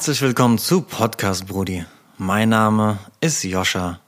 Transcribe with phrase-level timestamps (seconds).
[0.00, 1.84] Herzlich willkommen zu Podcast Brudi.
[2.16, 4.00] Mein Name ist Joscha.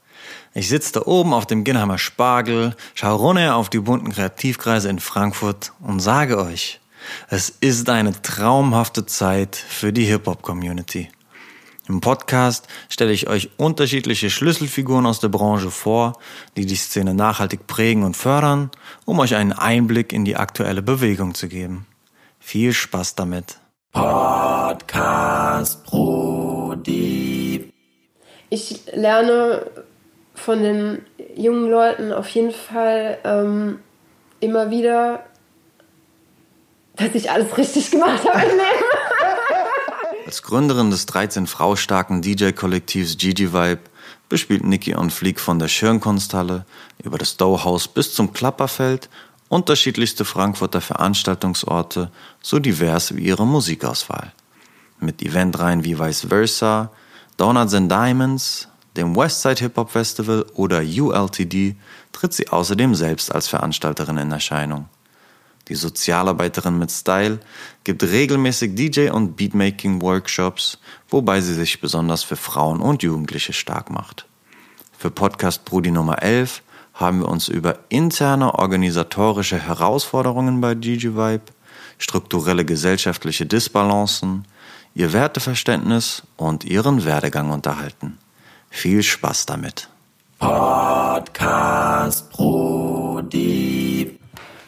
[0.55, 5.01] Ich sitze da oben auf dem Ginnheimer Spargel, schaue runter auf die bunten Kreativkreise in
[5.01, 6.81] Frankfurt und sage euch,
[7.29, 11.11] es ist eine traumhafte Zeit für die Hip-Hop-Community.
[11.89, 16.15] Im Podcast stelle ich euch unterschiedliche Schlüsselfiguren aus der Branche vor,
[16.57, 18.71] die die Szene nachhaltig prägen und fördern,
[19.05, 21.85] um euch einen Einblick in die aktuelle Bewegung zu geben.
[22.41, 23.59] Viel Spaß damit.
[23.93, 27.71] Podcast Brudi.
[28.49, 29.71] Ich lerne
[30.35, 31.05] von den
[31.37, 33.81] jungen Leuten auf jeden Fall ähm,
[34.41, 35.27] immer wieder,
[36.97, 38.63] dass ich alles richtig gemacht habe im Leben.
[40.27, 43.83] Als Gründerin des 13 Frau starken DJ-Kollektivs Gigi Vibe
[44.31, 46.65] bespielt Nikki on Fleek von der Schirnkunsthalle
[47.03, 49.11] über das Dough bis zum Klapperfeld
[49.53, 54.33] unterschiedlichste Frankfurter Veranstaltungsorte so divers wie ihre Musikauswahl.
[54.99, 56.91] Mit Eventreihen wie Vice Versa,
[57.37, 61.77] Donuts and Diamonds, dem Westside Hip Hop Festival oder ULTD
[62.13, 64.89] tritt sie außerdem selbst als Veranstalterin in Erscheinung.
[65.69, 67.39] Die Sozialarbeiterin mit Style
[67.85, 70.79] gibt regelmäßig DJ- und Beatmaking-Workshops,
[71.11, 74.27] wobei sie sich besonders für Frauen und Jugendliche stark macht.
[74.97, 76.63] Für Podcast Brudi Nummer 11
[77.03, 81.43] haben wir uns über interne organisatorische Herausforderungen bei Gigi Vibe,
[81.99, 84.47] strukturelle gesellschaftliche Disbalancen,
[84.95, 88.19] ihr Werteverständnis und ihren Werdegang unterhalten.
[88.71, 89.89] Viel Spaß damit.
[90.39, 94.19] Podcast Brudi.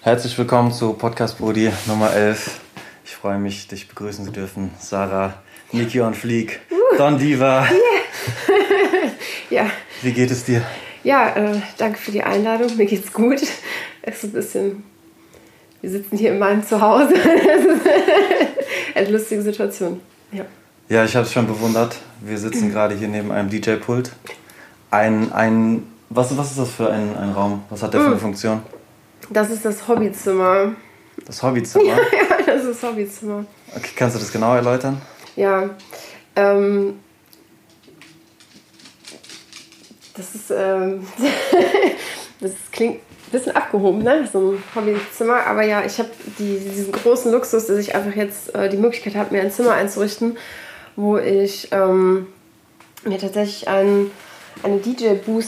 [0.01, 2.61] Herzlich willkommen zu Podcast Brudi Nummer 11.
[3.05, 4.71] Ich freue mich, dich begrüßen zu dürfen.
[4.79, 5.35] Sarah,
[5.73, 7.63] Niki und Fleek, uh, Don Diva.
[7.63, 9.11] Yeah.
[9.65, 9.71] ja.
[10.03, 10.63] Wie geht es dir?
[11.05, 12.77] Ja, äh, danke für die Einladung.
[12.77, 13.43] Mir geht's gut.
[14.03, 14.85] Es ist ein bisschen.
[15.83, 17.15] Wir sitzen hier in meinem Zuhause.
[17.15, 20.01] Es ist eine lustige Situation.
[20.33, 20.45] Ja.
[20.89, 21.97] Ja, ich habe es schon bewundert.
[22.21, 24.13] Wir sitzen gerade hier neben einem DJ-Pult.
[24.91, 27.65] Ein, ein, was, was ist das für ein, ein Raum?
[27.71, 28.21] Was hat der für eine mm.
[28.21, 28.63] Funktion?
[29.31, 30.73] Das ist das Hobbyzimmer.
[31.27, 31.85] Das Hobbyzimmer?
[31.87, 31.97] ja,
[32.47, 33.45] das ist das Hobbyzimmer.
[33.75, 35.01] Okay, kannst du das genau erläutern?
[35.37, 35.71] Ja,
[36.37, 36.99] ähm,
[40.17, 41.07] das ist, ähm,
[42.41, 44.29] das klingt ein bisschen abgehoben, ne?
[44.33, 45.47] So ein Hobbyzimmer.
[45.47, 49.17] Aber ja, ich habe die, diesen großen Luxus, dass ich einfach jetzt äh, die Möglichkeit
[49.17, 50.39] habe, mir ein Zimmer einzurichten,
[50.97, 52.29] wo ich ähm,
[53.05, 54.11] mir tatsächlich ein,
[54.63, 55.45] eine DJ-Booth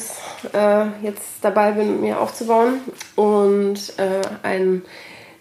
[0.53, 2.81] äh, jetzt dabei bin, mir aufzubauen.
[3.15, 4.83] Und äh, ein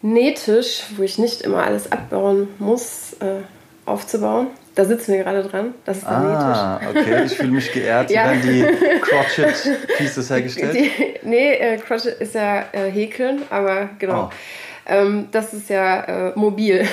[0.05, 3.41] Nähtisch, wo ich nicht immer alles abbauen muss, äh,
[3.87, 4.49] aufzubauen.
[4.75, 5.73] Da sitzen wir gerade dran.
[5.85, 8.11] Das ist ah, okay, ich fühle mich geehrt.
[8.11, 8.25] ja.
[8.25, 8.63] werden die
[9.01, 10.75] Crotchet Pieces hergestellt?
[10.75, 10.91] Die,
[11.23, 14.25] nee, äh, Crotchet ist ja äh, Häkeln, aber genau.
[14.25, 14.29] Oh.
[14.87, 16.85] Ähm, das ist ja äh, mobil.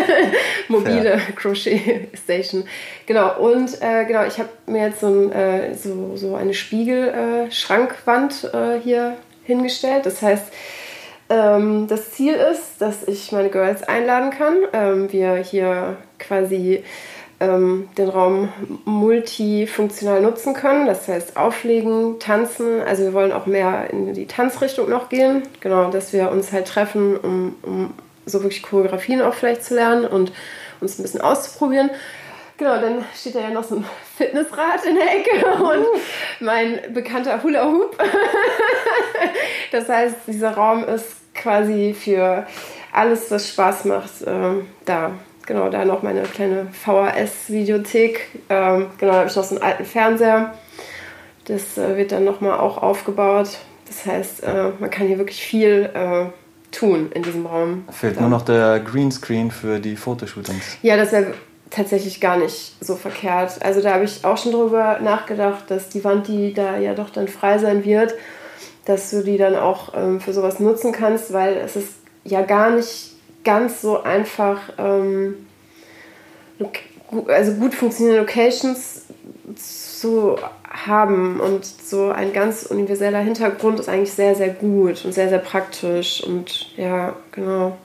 [0.68, 2.64] Mobile Crochet Station.
[3.04, 8.50] Genau, und äh, genau, ich habe mir jetzt so, ein, äh, so, so eine Spiegelschrankwand
[8.54, 10.06] äh, hier hingestellt.
[10.06, 10.46] Das heißt,
[11.28, 14.56] ähm, das Ziel ist, dass ich meine Girls einladen kann.
[14.72, 16.84] Ähm, wir hier quasi
[17.40, 18.48] ähm, den Raum
[18.84, 20.86] multifunktional nutzen können.
[20.86, 22.82] Das heißt auflegen, tanzen.
[22.82, 25.42] Also wir wollen auch mehr in die Tanzrichtung noch gehen.
[25.60, 30.04] Genau, dass wir uns halt treffen, um, um so wirklich Choreografien auch vielleicht zu lernen
[30.04, 30.32] und
[30.80, 31.90] uns ein bisschen auszuprobieren.
[32.58, 33.84] Genau, dann steht da ja noch so ein
[34.16, 35.86] Fitnessrad in der Ecke und
[36.40, 37.98] mein bekannter Hula Hoop.
[39.72, 42.46] das heißt, dieser Raum ist quasi für
[42.92, 44.54] alles, was Spaß macht, äh,
[44.86, 45.12] da
[45.46, 48.28] genau, da noch meine kleine VHS-Videothek.
[48.50, 50.54] Ähm, genau, da habe ich noch so einen alten Fernseher.
[51.46, 53.58] Das äh, wird dann nochmal auch aufgebaut.
[53.86, 56.26] Das heißt, äh, man kann hier wirklich viel äh,
[56.72, 57.84] tun in diesem Raum.
[57.90, 58.22] Fehlt da.
[58.22, 60.78] nur noch der Greenscreen für die Fotoshootings.
[60.82, 61.34] Ja, das wäre
[61.70, 63.62] tatsächlich gar nicht so verkehrt.
[63.62, 67.10] Also da habe ich auch schon drüber nachgedacht, dass die Wand, die da ja doch
[67.10, 68.14] dann frei sein wird,
[68.84, 71.94] dass du die dann auch ähm, für sowas nutzen kannst, weil es ist
[72.24, 73.15] ja gar nicht
[73.46, 75.36] ganz so einfach, ähm,
[77.28, 79.02] also gut funktionierende Locations
[79.56, 80.36] zu
[80.68, 85.38] haben und so ein ganz universeller Hintergrund ist eigentlich sehr, sehr gut und sehr, sehr
[85.38, 87.78] praktisch und ja, genau.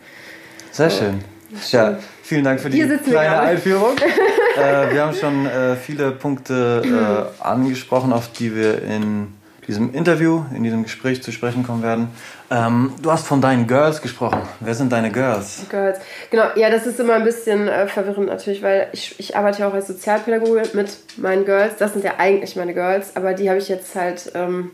[0.71, 1.23] Sehr schön.
[1.69, 3.97] Ja, vielen Dank für die kleine Einführung.
[4.57, 9.27] äh, wir haben schon äh, viele Punkte äh, angesprochen, auf die wir in
[9.71, 12.09] diesem Interview, in diesem Gespräch zu sprechen kommen werden.
[12.49, 14.41] Ähm, du hast von deinen Girls gesprochen.
[14.59, 15.61] Wer sind deine Girls?
[15.69, 15.99] Girls.
[16.29, 19.69] Genau, ja, das ist immer ein bisschen äh, verwirrend natürlich, weil ich, ich arbeite ja
[19.69, 21.77] auch als Sozialpädagoge mit meinen Girls.
[21.79, 24.71] Das sind ja eigentlich meine Girls, aber die habe ich jetzt halt ähm,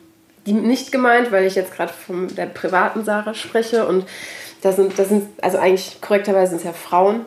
[0.48, 4.06] die nicht gemeint, weil ich jetzt gerade von der privaten Sache spreche und
[4.62, 7.26] das sind, das sind, also eigentlich korrekterweise sind es ja Frauen.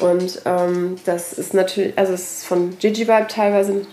[0.00, 3.86] Und ähm, das ist natürlich, also es ist von Gigi Vibe teilweise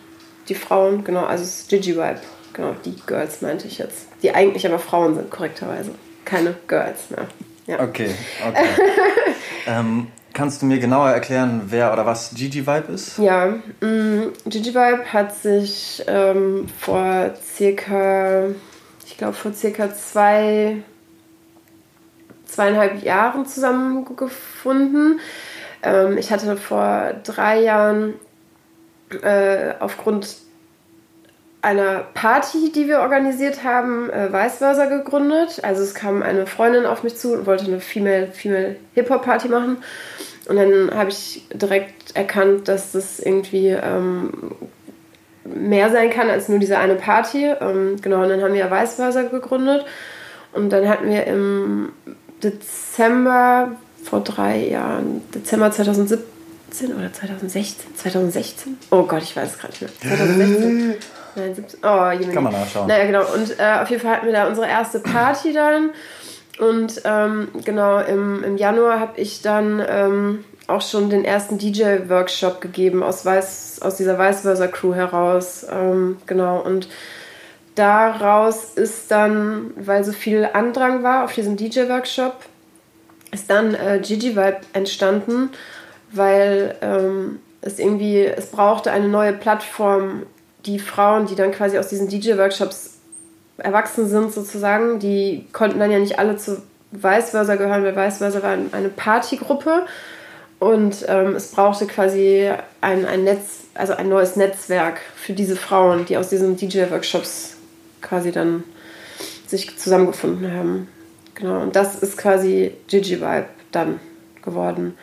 [0.48, 2.20] die Frauen, genau, also es ist Gigi Vibe,
[2.56, 4.08] genau, die Girls meinte ich jetzt.
[4.24, 5.92] Die eigentlich aber Frauen sind, korrekterweise.
[6.24, 7.28] Keine Girls mehr.
[7.68, 7.84] Ja.
[7.84, 8.10] Okay,
[8.48, 8.68] okay.
[9.68, 13.18] ähm, kannst du mir genauer erklären, wer oder was Gigi Vibe ist?
[13.18, 18.48] Ja, mh, Gigi Vibe hat sich ähm, vor circa,
[19.06, 20.78] ich glaube vor circa zwei,
[22.46, 25.20] zweieinhalb Jahren zusammengefunden.
[25.84, 28.14] Ähm, ich hatte vor drei Jahren
[29.22, 30.45] äh, aufgrund
[31.66, 35.62] einer Party, die wir organisiert haben, äh, Weißwörser gegründet.
[35.64, 39.78] Also es kam eine Freundin auf mich zu und wollte eine Female, Female Hip-Hop-Party machen.
[40.48, 44.52] Und dann habe ich direkt erkannt, dass das irgendwie ähm,
[45.44, 47.46] mehr sein kann als nur diese eine Party.
[47.60, 49.86] Ähm, genau, und dann haben wir Weißwörser gegründet.
[50.54, 51.94] Und dann hatten wir im
[52.44, 53.72] Dezember
[54.04, 57.96] vor drei Jahren, Dezember 2017 oder 2016?
[57.96, 58.78] 2016?
[58.92, 60.16] Oh Gott, ich weiß es gerade nicht mehr.
[60.16, 60.96] 2016.
[61.36, 61.80] Nein, 17.
[61.84, 62.88] Oh, je Kann man nachschauen.
[62.88, 63.34] Naja, genau.
[63.34, 65.92] Und äh, auf jeden Fall hatten wir da unsere erste Party dann.
[66.60, 72.62] Und ähm, genau, im, im Januar habe ich dann ähm, auch schon den ersten DJ-Workshop
[72.62, 75.66] gegeben aus, Weiß, aus dieser Weißwörser-Crew heraus.
[75.70, 76.88] Ähm, genau, und
[77.76, 82.34] daraus ist dann, weil so viel Andrang war auf diesen DJ-Workshop,
[83.32, 85.50] ist dann äh, Gigi Vibe entstanden,
[86.12, 90.24] weil ähm, es irgendwie, es brauchte eine neue Plattform,
[90.66, 92.96] die Frauen, die dann quasi aus diesen DJ-Workshops
[93.58, 98.58] erwachsen sind sozusagen, die konnten dann ja nicht alle zu Weißwörser gehören, weil Weißwörser war
[98.72, 99.86] eine Partygruppe
[100.60, 102.50] und ähm, es brauchte quasi
[102.82, 107.58] ein, ein Netz, also ein neues Netzwerk für diese Frauen, die aus diesen DJ-Workshops
[108.02, 108.64] quasi dann
[109.48, 110.88] sich zusammengefunden haben.
[111.36, 114.00] Genau, und das ist quasi Gigi Vibe dann
[114.42, 114.98] geworden.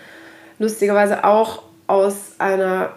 [0.58, 2.90] Lustigerweise auch aus einer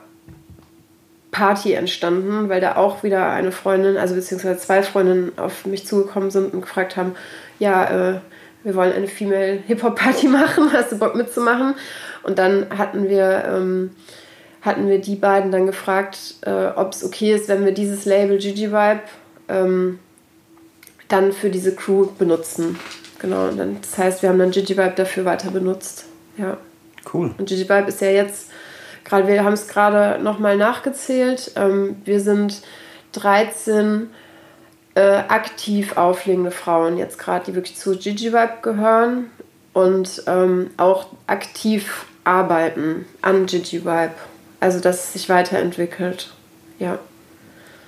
[1.36, 6.32] Party entstanden, weil da auch wieder eine Freundin, also beziehungsweise zwei Freundinnen auf mich zugekommen
[6.32, 7.14] sind und gefragt haben,
[7.60, 8.20] ja, äh,
[8.64, 11.76] wir wollen eine Female Hip-Hop-Party machen, hast du Bock mitzumachen?
[12.24, 13.90] Und dann hatten wir, ähm,
[14.62, 18.38] hatten wir die beiden dann gefragt, äh, ob es okay ist, wenn wir dieses Label
[18.38, 19.02] Gigi Vibe
[19.50, 20.00] ähm,
[21.10, 22.80] dann für diese Crew benutzen.
[23.20, 26.06] Genau, und dann, das heißt, wir haben dann Gigi Vibe dafür weiter benutzt.
[26.38, 26.56] Ja.
[27.14, 27.36] Cool.
[27.38, 28.52] Und Gigi Vibe ist ja jetzt,
[29.06, 32.62] gerade wir haben es gerade nochmal nachgezählt, ähm, wir sind
[33.14, 34.10] 13
[34.96, 39.30] äh, aktiv auflegende Frauen jetzt gerade, die wirklich zu Gigi Vibe gehören
[39.74, 44.16] und ähm, auch aktiv arbeiten an Gigi Vibe.
[44.60, 46.34] Also, dass es sich weiterentwickelt.
[46.80, 46.98] Ja.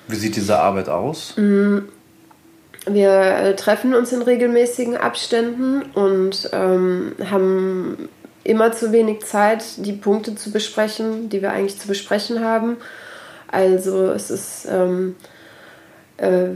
[0.08, 1.34] Wie sieht diese Arbeit aus?
[1.38, 8.10] Wir äh, treffen uns in regelmäßigen Abständen und ähm, haben
[8.48, 12.78] immer zu wenig Zeit, die Punkte zu besprechen, die wir eigentlich zu besprechen haben.
[13.50, 15.16] Also es ist ähm,
[16.18, 16.50] äh,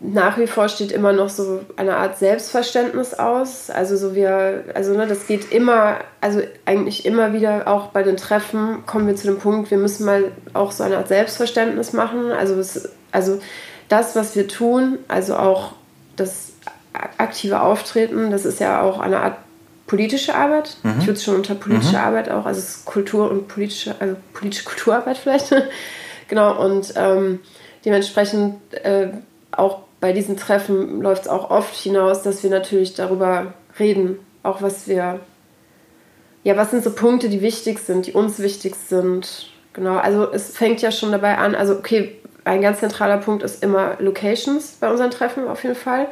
[0.00, 3.70] nach wie vor steht immer noch so eine Art Selbstverständnis aus.
[3.70, 8.16] Also so wir, also ne, das geht immer, also eigentlich immer wieder auch bei den
[8.16, 12.30] Treffen kommen wir zu dem Punkt, wir müssen mal auch so eine Art Selbstverständnis machen.
[12.30, 13.40] Also es, also
[13.88, 15.72] das, was wir tun, also auch
[16.16, 16.52] das
[17.16, 19.36] aktive Auftreten, das ist ja auch eine Art
[19.88, 20.76] politische Arbeit.
[21.00, 24.14] Ich würde es schon unter politische Arbeit auch, also es ist Kultur und politische, also
[24.32, 25.52] politische Kulturarbeit vielleicht.
[26.28, 27.40] genau, und ähm,
[27.84, 29.08] dementsprechend äh,
[29.50, 34.62] auch bei diesen Treffen läuft es auch oft hinaus, dass wir natürlich darüber reden, auch
[34.62, 35.20] was wir,
[36.44, 39.50] ja, was sind so Punkte, die wichtig sind, die uns wichtig sind.
[39.72, 43.62] Genau, also es fängt ja schon dabei an, also okay, ein ganz zentraler Punkt ist
[43.62, 46.08] immer Locations bei unseren Treffen auf jeden Fall.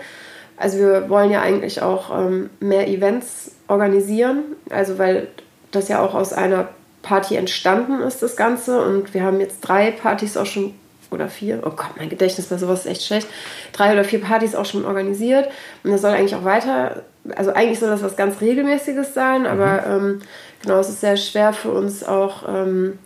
[0.57, 5.29] Also wir wollen ja eigentlich auch ähm, mehr Events organisieren, also weil
[5.71, 6.69] das ja auch aus einer
[7.03, 8.83] Party entstanden ist, das Ganze.
[8.83, 10.75] Und wir haben jetzt drei Partys auch schon,
[11.11, 13.29] oder vier, oh Gott, mein Gedächtnis bei sowas ist echt schlecht,
[13.73, 15.49] drei oder vier Partys auch schon organisiert.
[15.85, 17.05] Und das soll eigentlich auch weiter,
[17.37, 20.21] also eigentlich soll das was ganz Regelmäßiges sein, aber ähm,
[20.63, 22.99] genau, es ist sehr schwer für uns auch ähm,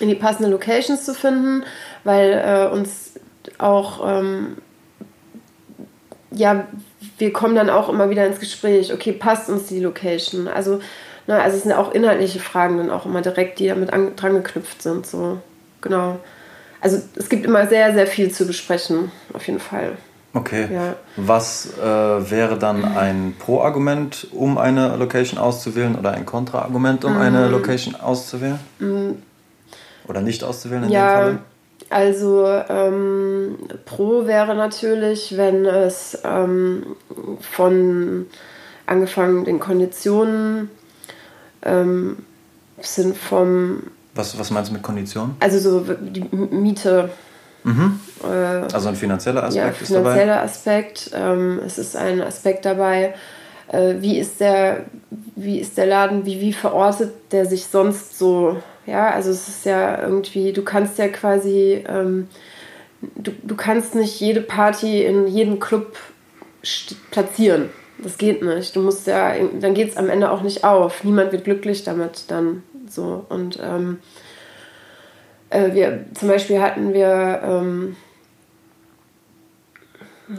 [0.00, 1.64] in die passenden Locations zu finden,
[2.04, 3.12] weil äh, uns
[3.58, 4.58] auch ähm,
[6.30, 6.66] ja,
[7.18, 10.48] wir kommen dann auch immer wieder ins Gespräch, okay, passt uns die Location?
[10.48, 10.80] Also,
[11.26, 14.34] ne, also es sind auch inhaltliche Fragen dann auch immer direkt, die damit an, dran
[14.34, 15.06] geknüpft sind.
[15.06, 15.38] So,
[15.80, 16.18] genau.
[16.80, 19.92] Also es gibt immer sehr, sehr viel zu besprechen, auf jeden Fall.
[20.34, 20.66] Okay.
[20.72, 20.94] Ja.
[21.16, 21.84] Was äh,
[22.30, 27.52] wäre dann ein Pro-Argument, um eine Location auszuwählen oder ein Kontra-Argument, um eine Mm.
[27.52, 28.58] Location auszuwählen?
[30.08, 31.38] Oder nicht auszuwählen in dem Ja, Falle?
[31.92, 36.96] Also ähm, Pro wäre natürlich, wenn es ähm,
[37.40, 38.26] von
[38.86, 40.70] angefangen den Konditionen,
[41.64, 42.18] ähm,
[42.80, 43.84] sind vom,
[44.14, 45.36] Was, was meinst du mit Konditionen?
[45.40, 47.10] also so die Miete,
[48.72, 50.10] Also ein finanzieller ja, Aspekt ist dabei?
[50.10, 51.10] finanzieller Aspekt.
[51.14, 53.14] Ähm, es ist ein Aspekt dabei,
[53.68, 54.84] äh, wie ist der,
[55.36, 58.56] wie ist der Laden, wie, wie verortet der sich sonst so?
[58.86, 62.28] Ja, also es ist ja irgendwie, du kannst ja quasi, ähm,
[63.16, 65.96] du, du kannst nicht jede Party in jedem Club
[67.10, 67.70] platzieren.
[67.98, 68.74] Das geht nicht.
[68.74, 71.04] Du musst ja, dann geht es am Ende auch nicht auf.
[71.04, 73.24] Niemand wird glücklich damit dann so.
[73.28, 73.98] Und ähm,
[75.50, 77.96] äh, wir zum Beispiel hatten wir ähm,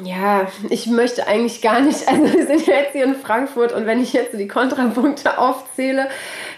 [0.03, 4.01] ja, ich möchte eigentlich gar nicht, also wir sind jetzt hier in Frankfurt und wenn
[4.01, 6.07] ich jetzt die Kontrapunkte aufzähle,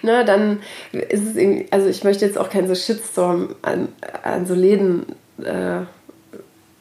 [0.02, 0.62] ne, dann
[0.92, 3.90] ist es irgendwie, also ich möchte jetzt auch keinen so Shitstorm an,
[4.24, 5.06] an so Läden
[5.44, 5.82] äh,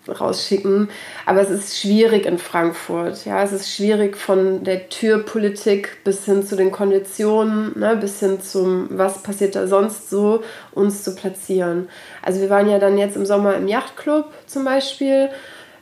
[0.06, 0.90] rausschicken,
[1.24, 6.46] aber es ist schwierig in Frankfurt, ja, es ist schwierig von der Türpolitik bis hin
[6.46, 10.42] zu den Konditionen, ne, bis hin zum, was passiert da sonst so,
[10.72, 11.88] uns zu platzieren.
[12.22, 15.30] Also wir waren ja dann jetzt im Sommer im Yachtclub zum Beispiel,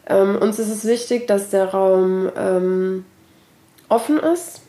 [0.06, 3.04] ähm, uns ist es wichtig, dass der Raum ähm,
[3.88, 4.62] offen ist.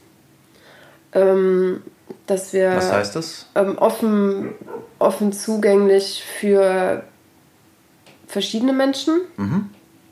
[1.13, 1.81] Ähm,
[2.27, 3.47] dass wir Was heißt das?
[3.55, 4.55] ähm, offen,
[4.99, 7.03] offen zugänglich für
[8.27, 9.21] verschiedene Menschen.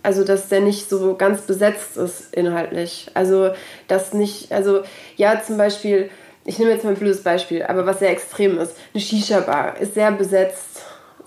[0.04, 3.12] Also, dass der nicht so ganz besetzt ist inhaltlich.
[3.14, 3.52] Also,
[3.88, 4.82] dass nicht, also,
[5.16, 6.10] ja, zum Beispiel,
[6.44, 8.76] ich nehme jetzt mal ein blödes Beispiel, aber was sehr extrem ist.
[8.94, 10.71] Eine Shisha-Bar ist sehr besetzt.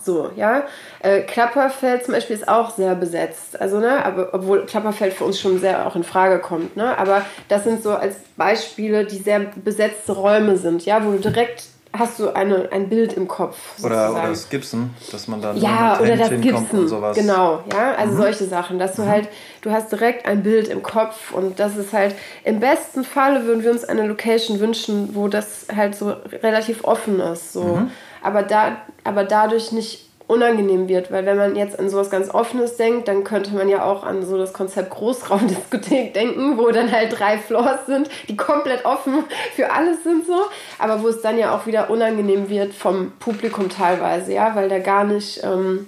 [0.05, 0.63] So, ja.
[0.99, 3.59] Äh, Klapperfeld zum Beispiel ist auch sehr besetzt.
[3.59, 6.97] Also, ne, aber obwohl Klapperfeld für uns schon sehr auch in Frage kommt, ne.
[6.97, 11.63] Aber das sind so als Beispiele, die sehr besetzte Räume sind, ja, wo du direkt
[11.97, 13.79] hast du eine, ein Bild im Kopf.
[13.83, 14.19] Oder, sozusagen.
[14.19, 16.67] oder das Gibson, dass man dann Ja, oder das Gibson.
[16.71, 17.15] und sowas.
[17.17, 19.29] Genau, ja, also solche Sachen, dass du halt,
[19.61, 23.63] du hast direkt ein Bild im Kopf und das ist halt, im besten Falle würden
[23.63, 27.79] wir uns eine Location wünschen, wo das halt so relativ offen ist, so.
[28.25, 32.77] Aber, da, aber dadurch nicht unangenehm wird, weil wenn man jetzt an sowas ganz Offenes
[32.77, 37.19] denkt, dann könnte man ja auch an so das Konzept Großraumdiskothek denken, wo dann halt
[37.19, 39.23] drei Floors sind, die komplett offen
[39.55, 40.45] für alles sind so,
[40.79, 44.79] aber wo es dann ja auch wieder unangenehm wird vom Publikum teilweise, ja, weil da
[44.79, 45.87] gar nicht, ähm,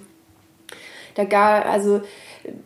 [1.16, 2.02] da gar, also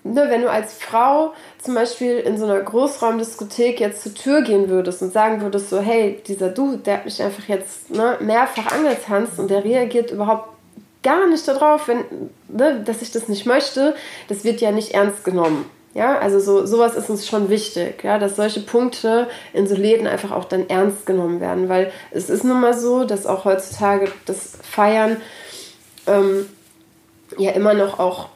[0.04, 4.68] ne, wenn du als Frau zum Beispiel in so einer Großraumdiskothek jetzt zur Tür gehen
[4.68, 8.72] würdest und sagen würdest so, hey, dieser Dude, der hat mich einfach jetzt ne, mehrfach
[8.72, 10.48] angetanzt und der reagiert überhaupt
[11.02, 12.04] gar nicht darauf, wenn,
[12.48, 13.94] ne, dass ich das nicht möchte,
[14.28, 15.64] das wird ja nicht ernst genommen.
[15.94, 20.06] Ja, also so, sowas ist uns schon wichtig, ja, dass solche Punkte in so Läden
[20.06, 24.10] einfach auch dann ernst genommen werden, weil es ist nun mal so, dass auch heutzutage
[24.24, 25.18] das Feiern
[26.06, 26.48] ähm,
[27.36, 28.28] ja immer noch auch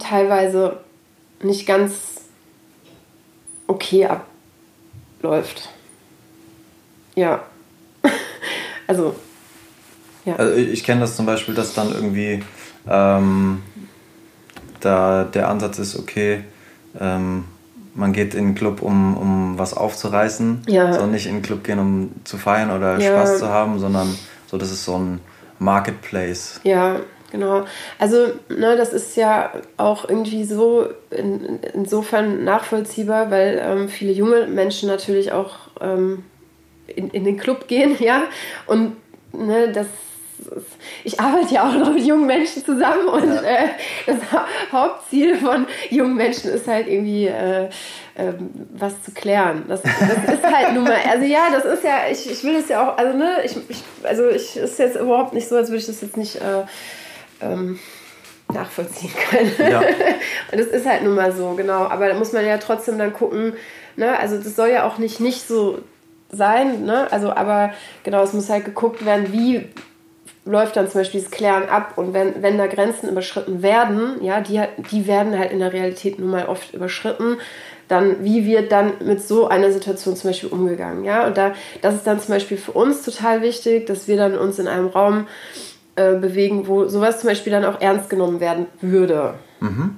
[0.00, 0.78] teilweise
[1.42, 1.92] nicht ganz
[3.66, 5.68] okay abläuft.
[7.14, 7.42] Ja.
[8.86, 9.16] also,
[10.24, 10.36] ja.
[10.36, 12.42] Also ich kenne das zum Beispiel, dass dann irgendwie
[12.88, 13.62] ähm,
[14.80, 16.44] da der Ansatz ist, okay,
[16.98, 17.44] ähm,
[17.94, 20.92] man geht in den Club, um, um was aufzureißen, Ja.
[20.92, 23.10] soll nicht in den Club gehen, um zu feiern oder Ja.
[23.10, 24.14] Spaß zu haben, sondern
[24.46, 25.20] so, das ist so ein
[25.58, 26.60] Marketplace.
[26.62, 27.00] Ja,
[27.36, 27.64] genau.
[27.98, 34.46] Also, ne, das ist ja auch irgendwie so in, insofern nachvollziehbar, weil ähm, viele junge
[34.46, 36.24] Menschen natürlich auch ähm,
[36.86, 38.22] in, in den Club gehen, ja.
[38.66, 38.96] Und
[39.32, 39.86] ne, das
[41.02, 43.68] ich arbeite ja auch noch mit jungen Menschen zusammen und äh,
[44.06, 47.70] das Ha- Hauptziel von jungen Menschen ist halt irgendwie äh,
[48.18, 49.64] ähm, was zu klären.
[49.66, 52.68] Das, das ist halt nun mal, also ja, das ist ja, ich, ich will es
[52.68, 55.78] ja auch, also ne, ich, ich also ich ist jetzt überhaupt nicht so, als würde
[55.80, 56.64] ich das jetzt nicht äh,
[57.40, 57.78] ähm,
[58.52, 59.52] nachvollziehen können.
[59.58, 59.80] Ja.
[60.52, 61.84] Und das ist halt nun mal so, genau.
[61.86, 63.54] Aber da muss man ja trotzdem dann gucken,
[63.96, 65.78] ne, also das soll ja auch nicht, nicht so
[66.30, 67.10] sein, ne?
[67.12, 69.68] Also, aber genau, es muss halt geguckt werden, wie
[70.44, 74.40] läuft dann zum Beispiel das Klären ab und wenn, wenn da Grenzen überschritten werden, ja,
[74.40, 77.38] die, die werden halt in der Realität nun mal oft überschritten,
[77.88, 81.96] dann wie wird dann mit so einer Situation zum Beispiel umgegangen, ja, und da, das
[81.96, 85.26] ist dann zum Beispiel für uns total wichtig, dass wir dann uns in einem Raum
[85.96, 89.34] äh, bewegen, wo sowas zum Beispiel dann auch ernst genommen werden würde,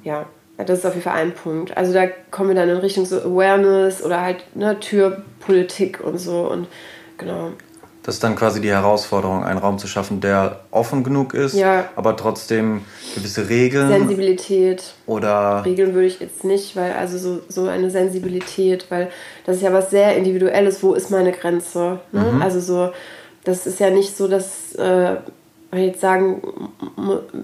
[0.04, 0.24] ja,
[0.56, 1.76] das ist auf jeden Fall ein Punkt.
[1.76, 6.50] Also da kommen wir dann in Richtung so Awareness oder halt ne, Türpolitik und so
[6.50, 6.66] und
[7.18, 7.50] genau.
[8.02, 11.84] Das ist dann quasi die Herausforderung, einen Raum zu schaffen, der offen genug ist, Ja.
[11.94, 12.80] aber trotzdem
[13.14, 14.94] gewisse Regeln Sensibilität.
[15.06, 19.10] oder Regeln würde ich jetzt nicht, weil also so, so eine Sensibilität, weil
[19.44, 21.98] das ist ja was sehr Individuelles, wo ist meine Grenze?
[22.12, 22.40] Ne?
[22.40, 22.92] Also so,
[23.44, 25.16] das ist ja nicht so, dass äh,
[25.70, 26.40] man jetzt sagen,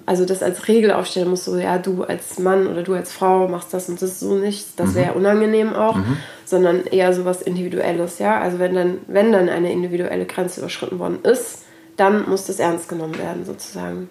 [0.07, 3.49] also das als Regel aufstellen muss, so ja, du als Mann oder du als Frau
[3.49, 5.99] machst das und das so nicht, das wäre unangenehm auch,
[6.45, 8.41] sondern eher so was Individuelles, ja.
[8.41, 11.65] Also wenn dann, wenn dann eine individuelle Grenze überschritten worden ist,
[11.97, 14.09] dann muss das ernst genommen werden, sozusagen.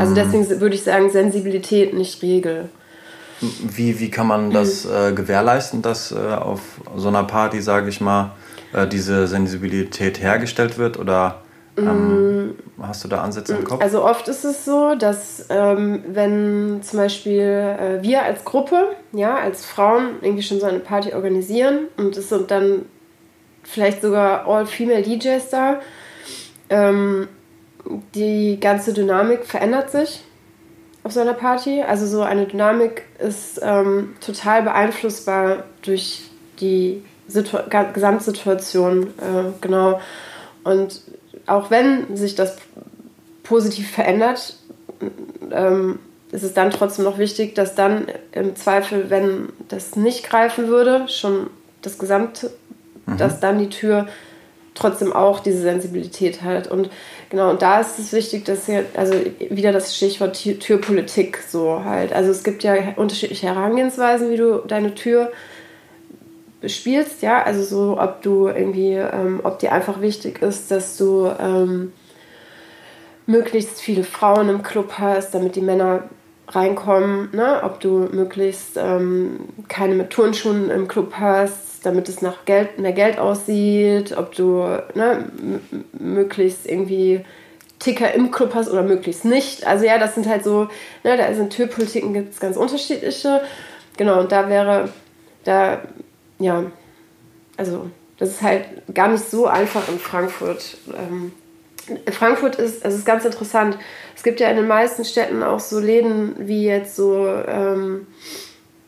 [0.00, 2.68] Also deswegen würde ich sagen, Sensibilität, nicht Regel.
[3.40, 6.60] Wie, wie kann man das äh, gewährleisten, dass äh, auf
[6.96, 8.32] so einer Party, sage ich mal,
[8.72, 10.98] äh, diese Sensibilität hergestellt wird?
[10.98, 11.42] Oder
[11.76, 13.82] ähm, hast du da Ansätze im Kopf?
[13.82, 19.36] Also oft ist es so, dass ähm, wenn zum Beispiel äh, wir als Gruppe, ja,
[19.36, 22.86] als Frauen irgendwie schon so eine Party organisieren und es sind dann
[23.64, 25.80] vielleicht sogar all-female DJs da,
[26.70, 27.28] ähm,
[28.14, 30.22] die ganze Dynamik verändert sich
[31.02, 31.82] auf so einer Party.
[31.82, 37.58] Also so eine Dynamik ist ähm, total beeinflussbar durch die Situ
[37.92, 40.00] Gesamtsituation, äh, genau.
[40.62, 41.02] Und
[41.46, 42.56] auch wenn sich das
[43.42, 44.56] positiv verändert,
[45.50, 45.98] ähm,
[46.32, 51.06] ist es dann trotzdem noch wichtig, dass dann im Zweifel, wenn das nicht greifen würde,
[51.08, 51.48] schon
[51.82, 52.50] das Gesamte,
[53.06, 53.18] mhm.
[53.18, 54.08] dass dann die Tür
[54.74, 56.66] trotzdem auch diese Sensibilität hat.
[56.66, 56.90] Und
[57.30, 59.14] genau, und da ist es wichtig, dass hier, also
[59.50, 62.12] wieder das Stichwort Türpolitik so halt.
[62.12, 65.30] Also es gibt ja unterschiedliche Herangehensweisen, wie du deine Tür
[66.64, 67.42] bespielst, ja.
[67.42, 71.92] Also so, ob du irgendwie, ähm, ob dir einfach wichtig ist, dass du ähm,
[73.26, 76.04] möglichst viele Frauen im Club hast, damit die Männer
[76.48, 77.60] reinkommen, ne?
[77.62, 82.92] ob du möglichst ähm, keine mit Turnschuhen im Club hast, damit es nach Geld, mehr
[82.92, 85.24] Geld aussieht, ob du ne,
[85.92, 87.24] möglichst irgendwie
[87.78, 89.66] Ticker im Club hast oder möglichst nicht.
[89.66, 90.68] Also ja, das sind halt so,
[91.02, 93.42] ne, da sind Türpolitiken, gibt es ganz unterschiedliche.
[93.96, 94.88] Genau, und da wäre,
[95.44, 95.82] da,
[96.44, 96.64] ja,
[97.56, 100.76] also das ist halt gar nicht so einfach in Frankfurt.
[100.96, 101.32] Ähm,
[102.12, 103.78] Frankfurt ist, es ist ganz interessant.
[104.14, 108.06] Es gibt ja in den meisten Städten auch so Läden wie jetzt so, ähm,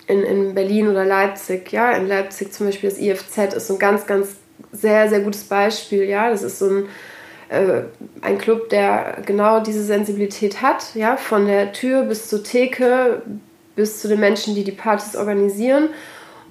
[0.07, 1.73] in, in Berlin oder Leipzig.
[1.73, 4.37] Ja, in Leipzig zum Beispiel das IFZ ist so ein ganz, ganz
[4.73, 6.05] sehr, sehr gutes Beispiel.
[6.05, 6.89] Ja, das ist so ein,
[7.49, 7.83] äh,
[8.21, 10.95] ein Club, der genau diese Sensibilität hat.
[10.95, 13.23] Ja, von der Tür bis zur Theke
[13.75, 15.91] bis zu den Menschen, die die Partys organisieren.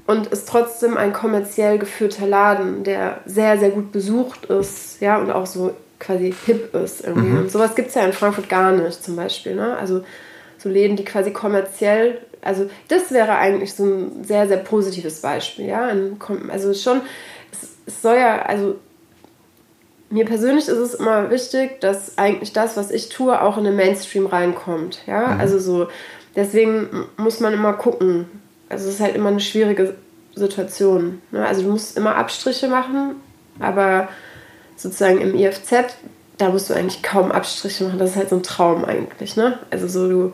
[0.07, 5.31] Und ist trotzdem ein kommerziell geführter Laden, der sehr, sehr gut besucht ist, ja, und
[5.31, 7.29] auch so quasi hip ist irgendwie.
[7.29, 7.37] Mhm.
[7.39, 9.55] Und sowas gibt es ja in Frankfurt gar nicht, zum Beispiel.
[9.55, 9.75] Ne?
[9.77, 10.03] Also
[10.59, 15.65] so Läden, die quasi kommerziell also das wäre eigentlich so ein sehr, sehr positives Beispiel.
[15.65, 15.89] Ja?
[16.49, 17.01] Also schon,
[17.51, 18.75] es, es soll ja, also
[20.11, 23.75] mir persönlich ist es immer wichtig, dass eigentlich das, was ich tue, auch in den
[23.75, 24.99] Mainstream reinkommt.
[25.07, 25.39] Ja, mhm.
[25.39, 25.87] also so,
[26.35, 28.27] deswegen muss man immer gucken.
[28.75, 29.95] Also es ist halt immer eine schwierige
[30.35, 31.21] Situation.
[31.31, 31.45] Ne?
[31.45, 33.15] Also du musst immer Abstriche machen,
[33.59, 34.09] aber
[34.75, 35.95] sozusagen im IFZ,
[36.37, 37.99] da musst du eigentlich kaum Abstriche machen.
[37.99, 39.37] Das ist halt so ein Traum eigentlich.
[39.37, 39.59] Ne?
[39.71, 40.33] Also so du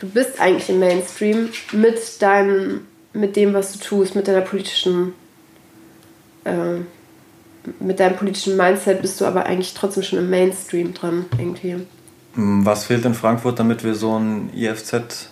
[0.00, 2.80] du bist eigentlich im Mainstream mit deinem,
[3.12, 5.12] mit dem, was du tust, mit deiner politischen,
[6.44, 6.80] äh,
[7.78, 11.76] mit deinem politischen Mindset bist du aber eigentlich trotzdem schon im Mainstream dran irgendwie.
[12.34, 15.28] Hm, was fehlt in Frankfurt, damit wir so ein IFZ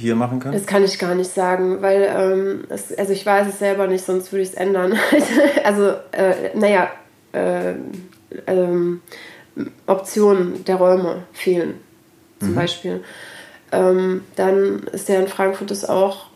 [0.00, 0.54] hier machen können?
[0.54, 4.04] Das kann ich gar nicht sagen, weil ähm, es, also ich weiß es selber nicht,
[4.04, 4.98] sonst würde ich es ändern.
[5.64, 6.90] also äh, naja,
[7.32, 7.74] äh,
[8.46, 9.02] ähm,
[9.86, 11.74] Optionen der Räume fehlen
[12.38, 12.54] zum mhm.
[12.54, 13.04] Beispiel.
[13.72, 16.26] Ähm, dann ist ja in Frankfurt es auch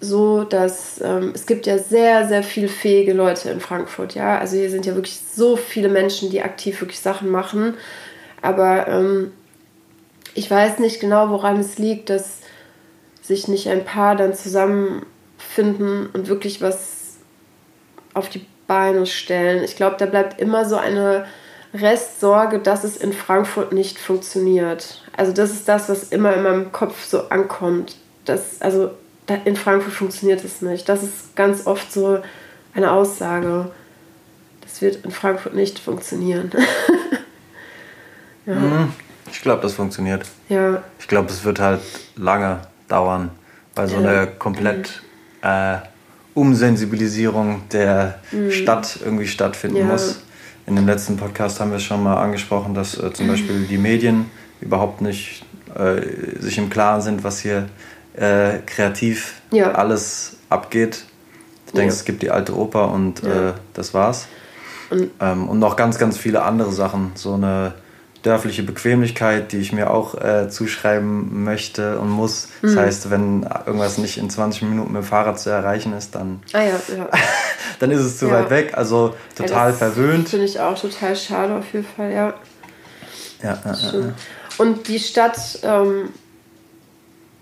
[0.00, 4.38] so, dass ähm, es gibt ja sehr, sehr viel fähige Leute in Frankfurt, ja.
[4.38, 7.74] Also hier sind ja wirklich so viele Menschen, die aktiv wirklich Sachen machen.
[8.42, 9.32] Aber ähm,
[10.34, 12.40] ich weiß nicht genau, woran es liegt, dass
[13.24, 17.16] sich nicht ein paar dann zusammenfinden und wirklich was
[18.12, 19.64] auf die Beine stellen.
[19.64, 21.24] Ich glaube, da bleibt immer so eine
[21.72, 25.02] Restsorge, dass es in Frankfurt nicht funktioniert.
[25.16, 27.96] Also das ist das, was immer in meinem Kopf so ankommt.
[28.26, 28.90] Das, also
[29.44, 30.88] in Frankfurt funktioniert es nicht.
[30.88, 32.20] Das ist ganz oft so
[32.74, 33.70] eine Aussage.
[34.60, 36.52] Das wird in Frankfurt nicht funktionieren.
[38.46, 38.54] ja.
[38.54, 38.92] Mhm.
[39.32, 40.26] Ich glaube, das funktioniert.
[40.48, 40.82] Ja.
[40.98, 41.80] Ich glaube, es wird halt
[42.16, 43.30] lange dauern,
[43.74, 45.02] weil so eine komplett
[45.42, 45.76] äh,
[46.34, 48.50] Umsensibilisierung der mhm.
[48.50, 49.84] Stadt irgendwie stattfinden ja.
[49.84, 50.20] muss.
[50.66, 54.30] In dem letzten Podcast haben wir schon mal angesprochen, dass äh, zum Beispiel die Medien
[54.60, 55.44] überhaupt nicht
[55.74, 57.68] äh, sich im Klaren sind, was hier
[58.16, 59.72] äh, kreativ ja.
[59.72, 61.04] alles abgeht.
[61.66, 61.98] Du denkst, ja.
[62.00, 63.50] es gibt die alte Oper und ja.
[63.50, 64.26] äh, das war's.
[64.90, 67.12] Und, ähm, und noch ganz, ganz viele andere Sachen.
[67.14, 67.74] So eine
[68.24, 72.48] dörfliche Bequemlichkeit, die ich mir auch äh, zuschreiben möchte und muss.
[72.62, 72.78] Das mhm.
[72.78, 76.62] heißt, wenn irgendwas nicht in 20 Minuten mit dem Fahrrad zu erreichen ist, dann, ah,
[76.62, 77.08] ja, ja.
[77.78, 78.32] dann ist es zu ja.
[78.32, 78.72] weit weg.
[78.76, 80.28] Also total ja, verwöhnt.
[80.30, 82.34] Finde ich auch total schade auf jeden Fall, ja.
[83.42, 84.14] Ja, ja, ja.
[84.56, 86.08] Und die Stadt ähm,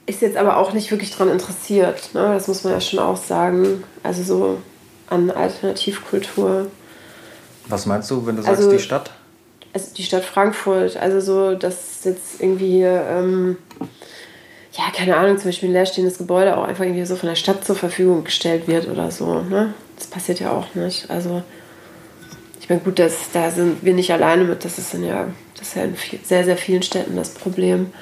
[0.07, 2.11] ist jetzt aber auch nicht wirklich daran interessiert.
[2.13, 2.35] Ne?
[2.35, 3.85] Das muss man ja schon auch sagen.
[4.03, 4.63] Also so
[5.07, 6.67] an Alternativkultur.
[7.69, 9.13] Was meinst du, wenn du sagst, also, die Stadt?
[9.73, 13.57] Also die Stadt Frankfurt, also so, dass jetzt irgendwie, ähm,
[14.73, 17.65] ja, keine Ahnung, zum Beispiel ein leerstehendes Gebäude auch einfach irgendwie so von der Stadt
[17.65, 19.41] zur Verfügung gestellt wird oder so.
[19.43, 19.75] Ne?
[19.97, 21.11] Das passiert ja auch nicht.
[21.11, 21.43] Also
[22.61, 24.65] ich meine, gut, das, da sind wir nicht alleine mit.
[24.65, 27.93] Das ist, in ja, das ist ja in viel, sehr, sehr vielen Städten das Problem,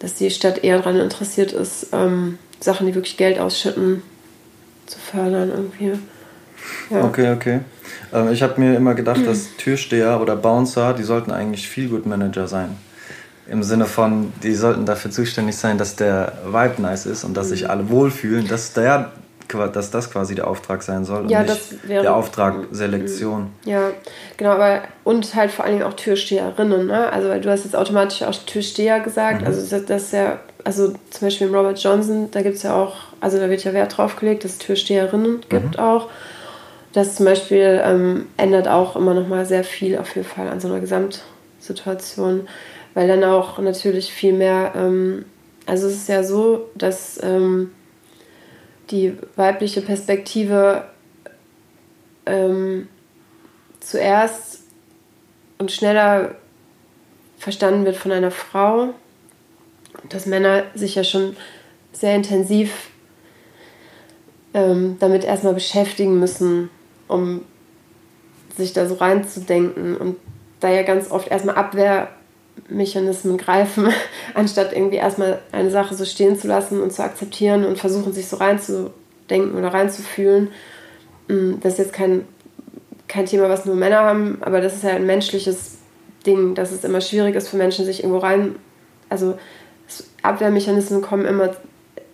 [0.00, 4.02] dass die Stadt eher daran interessiert ist, ähm, Sachen, die wirklich Geld ausschütten,
[4.86, 5.92] zu fördern irgendwie.
[6.90, 7.04] Ja.
[7.04, 7.60] Okay, okay.
[8.12, 12.06] Ähm, ich habe mir immer gedacht, dass Türsteher oder Bouncer, die sollten eigentlich viel gut
[12.06, 12.76] Manager sein.
[13.46, 17.48] Im Sinne von, die sollten dafür zuständig sein, dass der Vibe nice ist und dass
[17.48, 19.10] sich alle wohlfühlen, dass, der,
[19.72, 23.50] dass das quasi der Auftrag sein soll und ja, nicht wäre, der Auftrag Selektion.
[23.64, 23.90] Ja,
[24.36, 27.12] genau, aber und halt vor allen Dingen auch Türsteherinnen, ne?
[27.12, 29.48] Also du hast jetzt automatisch auch Türsteher gesagt, mhm.
[29.48, 32.94] also das, das ist ja, also zum Beispiel Robert Johnson, da gibt es ja auch,
[33.20, 35.82] also da wird ja Wert drauf gelegt, dass es Türsteherinnen gibt mhm.
[35.82, 36.08] auch.
[36.92, 40.60] Das zum Beispiel ähm, ändert auch immer noch mal sehr viel auf jeden Fall an
[40.60, 42.48] so einer Gesamtsituation,
[42.94, 45.24] weil dann auch natürlich viel mehr, ähm,
[45.66, 47.72] also es ist ja so, dass ähm,
[48.90, 50.84] die weibliche Perspektive
[52.26, 52.88] ähm,
[53.78, 54.64] zuerst
[55.58, 56.34] und schneller
[57.38, 58.88] verstanden wird von einer Frau,
[60.08, 61.36] dass Männer sich ja schon
[61.92, 62.90] sehr intensiv
[64.54, 66.70] ähm, damit erstmal beschäftigen müssen,
[67.10, 67.42] um
[68.56, 70.16] sich da so reinzudenken und
[70.60, 73.88] da ja ganz oft erstmal Abwehrmechanismen greifen,
[74.34, 78.28] anstatt irgendwie erstmal eine Sache so stehen zu lassen und zu akzeptieren und versuchen, sich
[78.28, 80.48] so reinzudenken oder reinzufühlen.
[81.28, 82.26] Mm, das ist jetzt kein,
[83.08, 85.78] kein Thema, was nur Männer haben, aber das ist ja ein menschliches
[86.26, 88.56] Ding, dass es immer schwierig ist für Menschen, sich irgendwo rein.
[89.08, 89.38] Also
[90.22, 91.56] Abwehrmechanismen kommen immer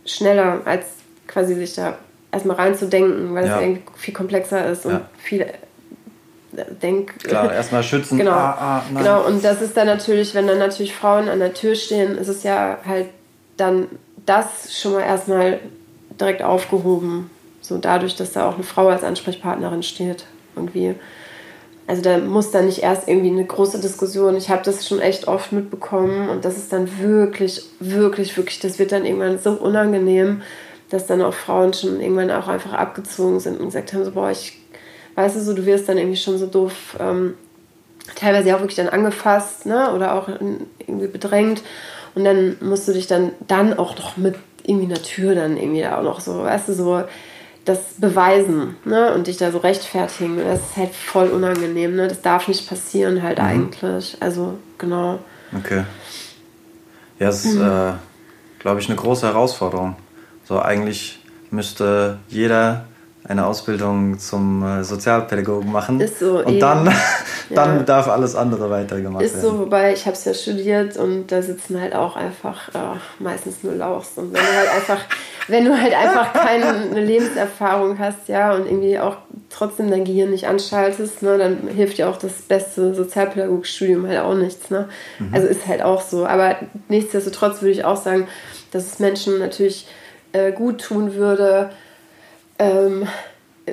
[0.05, 0.87] schneller, als
[1.27, 1.99] quasi sich da
[2.37, 3.57] erstmal reinzudenken, weil ja.
[3.57, 5.09] es irgendwie viel komplexer ist und ja.
[5.18, 5.53] viel äh,
[6.83, 7.18] Denk.
[7.20, 8.16] Klar, erstmal schützen.
[8.16, 8.31] Genau.
[8.31, 11.75] Ah, ah, genau, und das ist dann natürlich, wenn dann natürlich Frauen an der Tür
[11.75, 13.09] stehen, ist es ja halt
[13.57, 13.88] dann
[14.25, 15.61] das schon mal erstmal
[16.18, 17.31] direkt aufgehoben.
[17.61, 20.25] So dadurch, dass da auch eine Frau als Ansprechpartnerin steht.
[20.55, 20.94] Irgendwie.
[21.87, 24.37] Also da muss dann nicht erst irgendwie eine große Diskussion.
[24.37, 28.79] Ich habe das schon echt oft mitbekommen und das ist dann wirklich, wirklich, wirklich, das
[28.79, 30.42] wird dann irgendwann so unangenehm,
[30.90, 34.31] dass dann auch Frauen schon irgendwann auch einfach abgezogen sind und gesagt haben, so, boah,
[34.31, 34.59] ich,
[35.14, 37.35] weißt du, so, du wirst dann irgendwie schon so doof, ähm,
[38.14, 41.62] teilweise auch wirklich dann angefasst, ne, oder auch irgendwie bedrängt
[42.14, 45.83] und dann musst du dich dann, dann auch noch mit irgendwie einer Tür dann irgendwie
[45.83, 47.03] da auch noch so, weißt du, so,
[47.64, 52.22] das beweisen, ne, und dich da so rechtfertigen, das ist halt voll unangenehm, ne, das
[52.22, 53.44] darf nicht passieren halt mhm.
[53.44, 55.18] eigentlich, also, genau.
[55.57, 55.83] Okay.
[57.18, 57.62] Ja, es ist, mhm.
[57.62, 57.92] äh,
[58.61, 59.96] glaube ich, eine große Herausforderung.
[60.47, 62.85] So eigentlich müsste jeder
[63.29, 66.01] eine Ausbildung zum äh, Sozialpädagogen machen.
[66.01, 66.39] Ist so.
[66.39, 66.61] Und eben.
[66.61, 66.85] dann,
[67.51, 67.83] dann ja.
[67.83, 69.45] darf alles andere weitergemacht ist werden.
[69.45, 72.99] Ist so, wobei ich habe es ja studiert und da sitzen halt auch einfach äh,
[73.19, 74.13] meistens nur Lauchs.
[74.17, 75.01] Und wenn du halt einfach,
[75.49, 79.17] wenn du halt einfach keine Lebenserfahrung hast, ja, und irgendwie auch
[79.51, 84.35] trotzdem dein Gehirn nicht anschaltest, ne, dann hilft dir auch das beste Sozialpädagogikstudium halt auch
[84.35, 84.71] nichts.
[84.71, 84.89] Ne?
[85.19, 85.35] Mhm.
[85.35, 86.27] Also ist halt auch so.
[86.27, 86.57] Aber
[86.89, 88.29] nichtsdestotrotz würde ich auch sagen,
[88.71, 89.87] dass es Menschen natürlich
[90.37, 91.70] äh, gut tun würde,
[92.59, 93.09] ähm,
[93.64, 93.72] äh,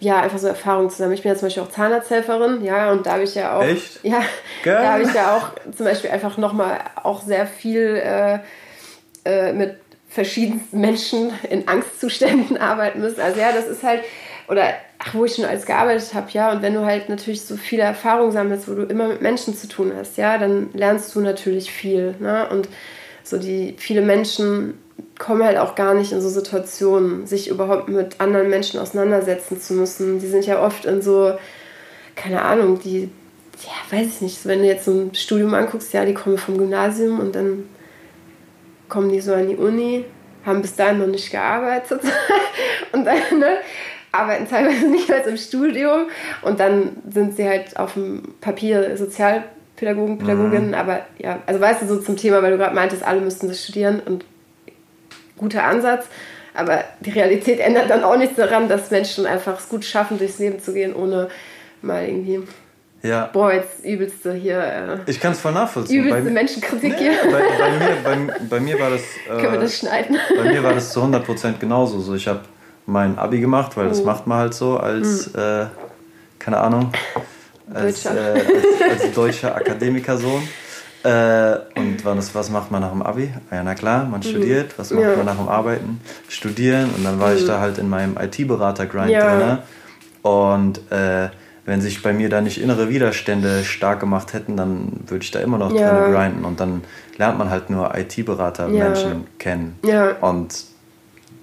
[0.00, 1.14] ja, einfach so Erfahrungen zu sammeln.
[1.14, 3.64] Ich bin ja zum Beispiel auch Zahnarzthelferin, ja, und da habe ich ja auch.
[3.64, 4.00] Echt?
[4.04, 4.22] Ja,
[4.62, 4.82] Geil.
[4.82, 8.38] da habe ich ja auch zum Beispiel einfach nochmal auch sehr viel äh,
[9.24, 9.76] äh, mit
[10.08, 13.20] verschiedensten Menschen in Angstzuständen arbeiten müssen.
[13.20, 14.02] Also ja, das ist halt,
[14.48, 17.56] oder ach, wo ich schon alles gearbeitet habe, ja, und wenn du halt natürlich so
[17.56, 21.20] viele Erfahrungen sammelst, wo du immer mit Menschen zu tun hast, ja, dann lernst du
[21.20, 22.48] natürlich viel, ne?
[22.48, 22.68] Und
[23.24, 24.78] so die viele Menschen
[25.18, 29.74] kommen halt auch gar nicht in so Situationen, sich überhaupt mit anderen Menschen auseinandersetzen zu
[29.74, 30.20] müssen.
[30.20, 31.34] Die sind ja oft in so,
[32.14, 33.10] keine Ahnung, die,
[33.64, 36.56] ja, weiß ich nicht, wenn du jetzt so ein Studium anguckst, ja, die kommen vom
[36.56, 37.68] Gymnasium und dann
[38.88, 40.04] kommen die so an die Uni,
[40.46, 42.00] haben bis dahin noch nicht gearbeitet
[42.92, 43.58] und dann ne,
[44.12, 46.06] arbeiten teilweise nicht mehr im Studium
[46.42, 50.74] und dann sind sie halt auf dem Papier Sozialpädagogen, Pädagoginnen, mhm.
[50.74, 53.62] aber ja, also weißt du, so zum Thema, weil du gerade meintest, alle müssten das
[53.62, 54.24] studieren und
[55.38, 56.06] guter Ansatz.
[56.54, 60.38] Aber die Realität ändert dann auch nichts daran, dass Menschen einfach es gut schaffen, durchs
[60.38, 61.28] Leben zu gehen, ohne
[61.82, 62.42] mal irgendwie.
[63.02, 63.30] Ja.
[63.32, 64.58] Boah, jetzt übelste hier.
[65.06, 66.02] Äh, ich kann es voll nachvollziehen.
[66.02, 67.12] Übelste bei, Menschenkritik nee, hier.
[67.30, 69.02] Bei, bei, mir, bei, bei, mir war das.
[69.02, 70.16] Äh, Können wir das schneiden?
[70.36, 72.00] Bei mir war das zu 100% genauso.
[72.00, 72.40] So, ich habe
[72.86, 73.90] mein Abi gemacht, weil oh.
[73.90, 75.40] das macht man halt so als, mhm.
[75.40, 75.66] äh,
[76.40, 76.92] keine Ahnung,
[77.72, 80.42] als, äh, als, als deutscher Akademikersohn.
[81.08, 83.30] Äh, und was, was macht man nach dem Abi?
[83.50, 84.24] Ja, na klar, man mhm.
[84.24, 84.78] studiert.
[84.78, 85.16] Was macht ja.
[85.16, 86.00] man nach dem Arbeiten?
[86.28, 86.90] Studieren.
[86.94, 87.38] Und dann war mhm.
[87.38, 89.38] ich da halt in meinem IT-Berater-Grind ja.
[89.38, 89.58] drin.
[90.22, 91.30] Und äh,
[91.64, 95.40] wenn sich bei mir da nicht innere Widerstände stark gemacht hätten, dann würde ich da
[95.40, 96.02] immer noch Ja.
[96.02, 96.82] drin grinden und dann
[97.16, 98.92] lernt man halt nur IT-Berater Ja.
[99.38, 99.78] Kennen.
[99.84, 100.12] Ja.
[100.20, 100.64] Und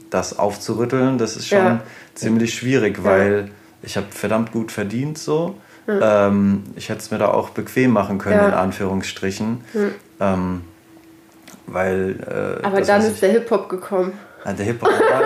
[0.10, 1.82] das aufzurütteln, das ist schon Ja.
[2.14, 3.50] ziemlich schwierig, weil
[3.82, 5.58] ich habe verdammt gut verdient so.
[5.88, 8.48] Ähm, ich hätte es mir da auch bequem machen können, Ja.
[8.48, 9.64] in Anführungsstrichen.
[10.20, 10.62] Ähm,
[11.68, 12.60] weil.
[12.62, 14.14] Äh, Aber dann ist ich- der Hip-Hop gekommen.
[14.44, 15.24] Ah, der Hip-Hop, war,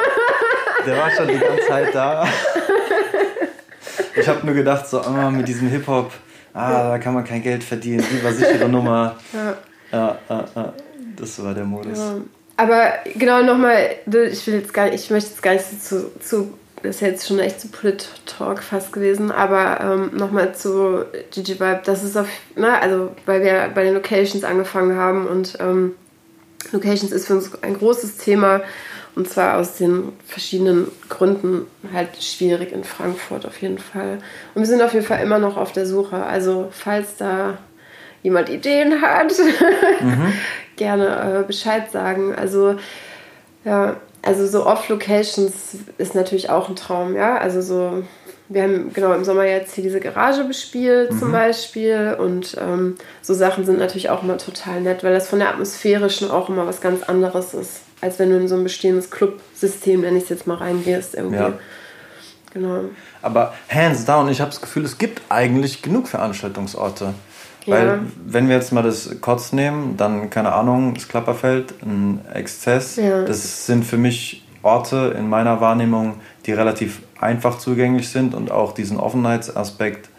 [0.85, 2.25] der war schon die ganze Zeit da.
[4.15, 6.11] Ich habe nur gedacht, so ah, mit diesem Hip-Hop,
[6.53, 9.15] ah, da kann man kein Geld verdienen, lieber sichere Nummer.
[9.33, 9.57] Ja.
[9.91, 10.73] Ja, ja, ja.
[11.15, 11.99] Das war der Modus.
[12.57, 16.53] Aber genau nochmal, ich will jetzt gar nicht, ich möchte jetzt gar nicht zu, zu
[16.83, 21.81] das ist jetzt schon echt zu Polit-Talk fast gewesen, aber ähm, nochmal zu Gigi Vibe,
[21.85, 25.95] das ist auf, ne, also weil wir bei den Locations angefangen haben und ähm,
[26.71, 28.61] Locations ist für uns ein großes Thema
[29.15, 34.19] und zwar aus den verschiedenen Gründen halt schwierig in Frankfurt auf jeden Fall.
[34.53, 36.23] Und wir sind auf jeden Fall immer noch auf der Suche.
[36.23, 37.57] Also falls da
[38.23, 39.33] jemand Ideen hat,
[40.75, 42.35] gerne äh, Bescheid sagen.
[42.35, 42.75] Also
[43.65, 45.51] ja, also so Off-Locations
[45.97, 47.38] ist natürlich auch ein Traum, ja.
[47.38, 48.03] Also so,
[48.49, 53.34] wir haben genau im Sommer jetzt hier diese Garage bespielt zum Beispiel und ähm, so
[53.34, 56.82] Sachen sind natürlich auch immer total nett, weil das von der atmosphärischen auch immer was
[56.82, 60.47] ganz anderes ist, als wenn du in so ein bestehendes Clubsystem, nenne ich es jetzt
[60.47, 61.38] mal, reingehst irgendwie.
[61.38, 61.53] Ja.
[62.53, 62.86] Genau.
[63.21, 67.13] Aber hands down, ich habe das Gefühl, es gibt eigentlich genug Veranstaltungsorte.
[67.69, 67.75] Ja.
[67.75, 72.95] Weil, wenn wir jetzt mal das Kotz nehmen, dann, keine Ahnung, das Klapperfeld, ein Exzess,
[72.97, 73.23] Ja.
[73.23, 78.73] das sind für mich Orte in meiner Wahrnehmung, die relativ einfach zugänglich sind und auch
[78.73, 80.10] diesen Offenheitsaspekt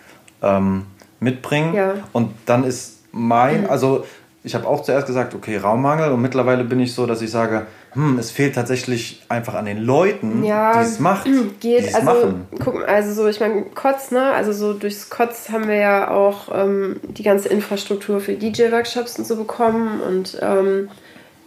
[0.43, 0.87] ähm,
[1.19, 1.75] mitbringen.
[1.75, 1.95] Ja.
[2.13, 4.05] Und dann ist mein, also
[4.43, 7.67] ich habe auch zuerst gesagt, okay, Raummangel und mittlerweile bin ich so, dass ich sage,
[7.93, 11.63] hm, es fehlt tatsächlich einfach an den Leuten, Ja, die es macht, geht.
[11.63, 12.49] die es also, machen.
[12.63, 14.33] guck mal, also so, ich meine, Kotz, ne?
[14.33, 19.27] Also so durchs Kotz haben wir ja auch ähm, die ganze Infrastruktur für DJ-Workshops und
[19.27, 20.01] so bekommen.
[20.01, 20.89] Und ähm,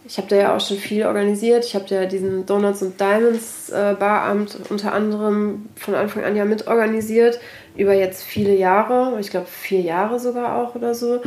[0.06, 1.64] ich habe da ja auch schon viel organisiert.
[1.64, 6.36] Ich habe da ja diesen Donuts und Diamonds äh, Baramt unter anderem von Anfang an
[6.36, 7.40] ja mitorganisiert.
[7.74, 11.22] Über jetzt viele Jahre, ich glaube vier Jahre sogar auch oder so.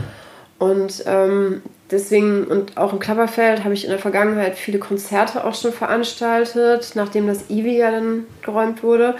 [0.59, 5.55] Und ähm, deswegen, und auch im Klapperfeld habe ich in der Vergangenheit viele Konzerte auch
[5.55, 9.15] schon veranstaltet, nachdem das Ivi ja dann geräumt wurde.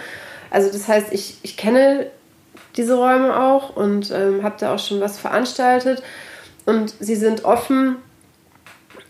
[0.50, 2.06] Also das heißt, ich, ich kenne
[2.76, 6.02] diese Räume auch und ähm, habe da auch schon was veranstaltet.
[6.64, 7.96] Und sie sind offen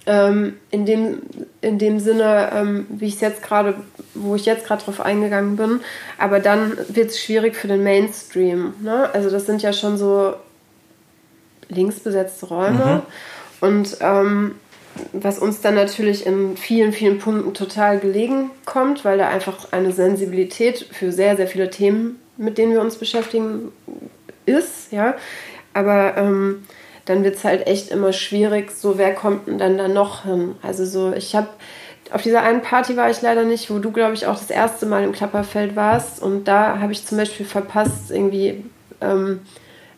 [0.07, 1.23] ähm, in, dem,
[1.61, 3.75] in dem Sinne, ähm, wie ich jetzt gerade,
[4.14, 5.81] wo ich jetzt gerade drauf eingegangen bin.
[6.18, 8.75] Aber dann wird es schwierig für den Mainstream.
[8.81, 9.11] Ne?
[9.12, 10.35] Also das sind ja schon so
[11.68, 13.03] linksbesetzte Räume.
[13.61, 14.55] Und ähm,
[15.12, 19.92] was uns dann natürlich in vielen, vielen Punkten total gelegen kommt, weil da einfach eine
[19.92, 23.73] Sensibilität für sehr, sehr viele Themen, mit denen wir uns beschäftigen,
[24.47, 25.14] ist, ja.
[25.75, 26.64] Aber ähm,
[27.05, 30.57] dann wird es halt echt immer schwierig, so wer kommt denn dann da noch hin?
[30.62, 31.49] Also so, ich habe
[32.11, 34.87] auf dieser einen Party war ich leider nicht, wo du, glaube ich, auch das erste
[34.87, 36.23] Mal im Klapperfeld warst.
[36.23, 38.64] Und da habe ich zum Beispiel verpasst, irgendwie,
[39.01, 39.40] ähm,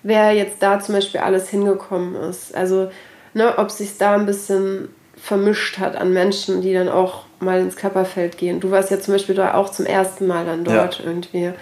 [0.03, 2.55] wer jetzt da zum Beispiel alles hingekommen ist.
[2.55, 2.91] Also,
[3.35, 7.77] ne, ob sich da ein bisschen vermischt hat an Menschen, die dann auch mal ins
[7.77, 8.61] Klapperfeld gehen.
[8.61, 11.05] Du warst ja zum Beispiel da auch zum ersten Mal dann dort Ja.
[11.05, 11.53] irgendwie.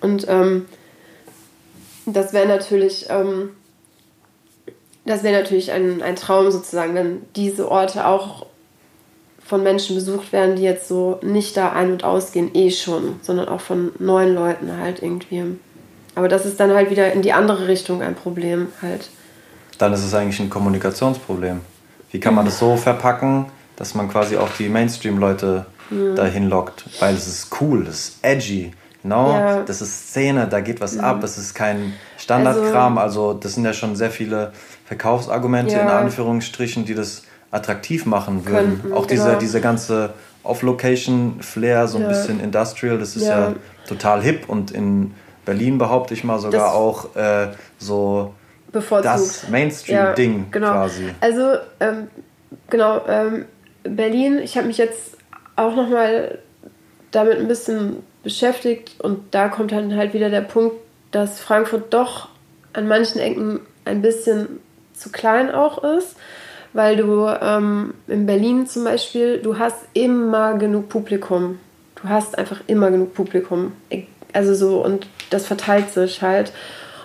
[0.00, 0.66] Und ähm,
[2.06, 3.50] das wäre natürlich, ähm,
[5.06, 8.46] das wäre natürlich ein, ein Traum sozusagen, wenn diese Orte auch
[9.44, 13.48] von Menschen besucht werden, die jetzt so nicht da ein- und ausgehen, eh schon, sondern
[13.48, 15.42] auch von neuen Leuten halt irgendwie.
[16.14, 19.10] Aber das ist dann halt wieder in die andere Richtung ein Problem halt.
[19.78, 21.60] Dann ist es eigentlich ein Kommunikationsproblem.
[22.10, 25.66] Wie kann man das so verpacken, dass man quasi auch die Mainstream-Leute
[26.16, 26.84] dahin lockt?
[27.00, 28.72] Weil es ist cool, es ist edgy.
[29.02, 29.60] Genau, Ja.
[29.62, 32.96] das ist Szene, da geht was ab, es ist kein Standardkram.
[32.98, 34.52] Also, das sind ja schon sehr viele
[34.86, 35.82] Verkaufsargumente Ja.
[35.82, 38.80] in Anführungsstrichen, die das attraktiv machen würden.
[38.80, 39.38] Könnten, auch diese, genau.
[39.38, 42.08] diese ganze Off-Location-Flair, so ein Ja.
[42.08, 43.50] bisschen Industrial, das ist ja.
[43.50, 43.54] Ja.
[43.86, 48.32] total hip und in Berlin behaupte ich mal sogar Das- auch äh, so
[48.74, 49.14] Bevorzugt.
[49.14, 50.72] das Mainstream-Ding Ja, genau.
[50.72, 51.04] quasi.
[51.20, 52.08] Also, ähm,
[52.68, 53.46] genau, ähm,
[53.84, 55.16] Berlin, ich habe mich jetzt
[55.56, 56.38] auch nochmal
[57.10, 60.76] damit ein bisschen beschäftigt und da kommt dann halt wieder der Punkt,
[61.10, 62.28] dass Frankfurt doch
[62.72, 64.60] an manchen Ecken ein bisschen
[64.94, 66.16] zu klein auch ist,
[66.72, 71.60] weil du ähm, in Berlin zum Beispiel, du hast immer genug Publikum.
[72.02, 73.72] Du hast einfach immer genug Publikum.
[74.32, 76.52] Also so, und das verteilt sich halt.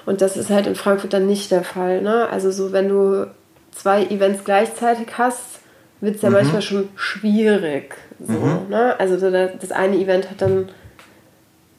[0.10, 2.02] Und das ist halt in Frankfurt dann nicht der Fall.
[2.02, 2.28] Ne?
[2.32, 3.28] Also so, wenn du
[3.72, 5.60] zwei Events gleichzeitig hast,
[6.02, 7.94] wird es ja manchmal schon schwierig.
[8.20, 9.00] So, ne?
[9.00, 10.70] Also so das das eine Event hat dann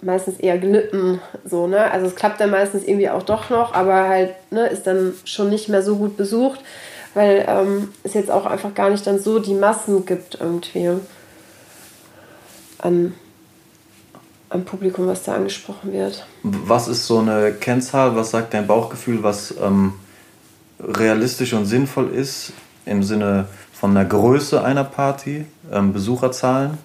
[0.00, 1.90] meistens eher gelitten, so, ne?
[1.90, 5.50] Also es klappt dann meistens irgendwie auch doch noch, aber halt, ne, ist dann schon
[5.50, 6.60] nicht mehr so gut besucht,
[7.14, 11.00] weil ähm, es jetzt auch einfach gar nicht dann so die Massen gibt irgendwie
[12.78, 13.12] an,
[14.50, 16.26] am Publikum, was da angesprochen wird.
[16.42, 18.16] Was ist so eine Kennzahl?
[18.16, 19.94] Was sagt dein Bauchgefühl, was ähm,
[20.80, 22.52] realistisch und sinnvoll ist
[22.84, 26.78] im Sinne von der Größe einer Party, ähm, Besucherzahlen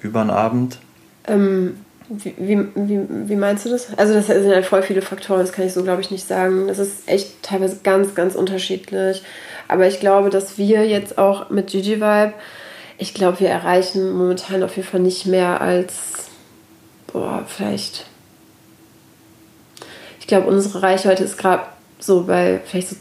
[0.00, 0.78] über einen Abend?
[1.26, 1.78] Ähm,
[2.08, 3.96] wie, wie, wie, wie meinst du das?
[3.96, 6.68] Also das sind halt voll viele Faktoren, das kann ich so, glaube ich, nicht sagen.
[6.68, 9.22] Das ist echt teilweise ganz, ganz unterschiedlich.
[9.68, 12.34] Aber ich glaube, dass wir jetzt auch mit Gigi Vibe,
[12.98, 16.23] ich glaube, wir erreichen momentan auf jeden Fall nicht mehr als,
[17.14, 18.04] boah, vielleicht,
[20.20, 21.62] ich glaube, unsere Reichweite ist gerade
[21.98, 22.96] so bei vielleicht so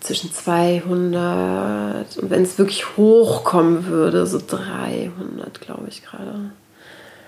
[0.00, 6.52] zwischen 200 und wenn es wirklich hochkommen würde, so 300, glaube ich gerade.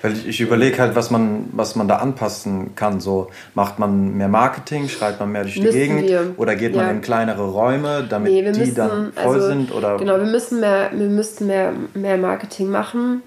[0.03, 3.01] Weil ich, ich überlege halt, was man, was man da anpassen kann.
[3.01, 6.35] So macht man mehr Marketing, schreibt man mehr durch die müssen Gegend wir.
[6.37, 9.75] oder geht man in kleinere Räume, damit nee, die müssen, dann voll also, sind?
[9.75, 9.96] Oder?
[9.96, 13.22] Genau, wir müssen mehr, wir müssten mehr, mehr Marketing machen.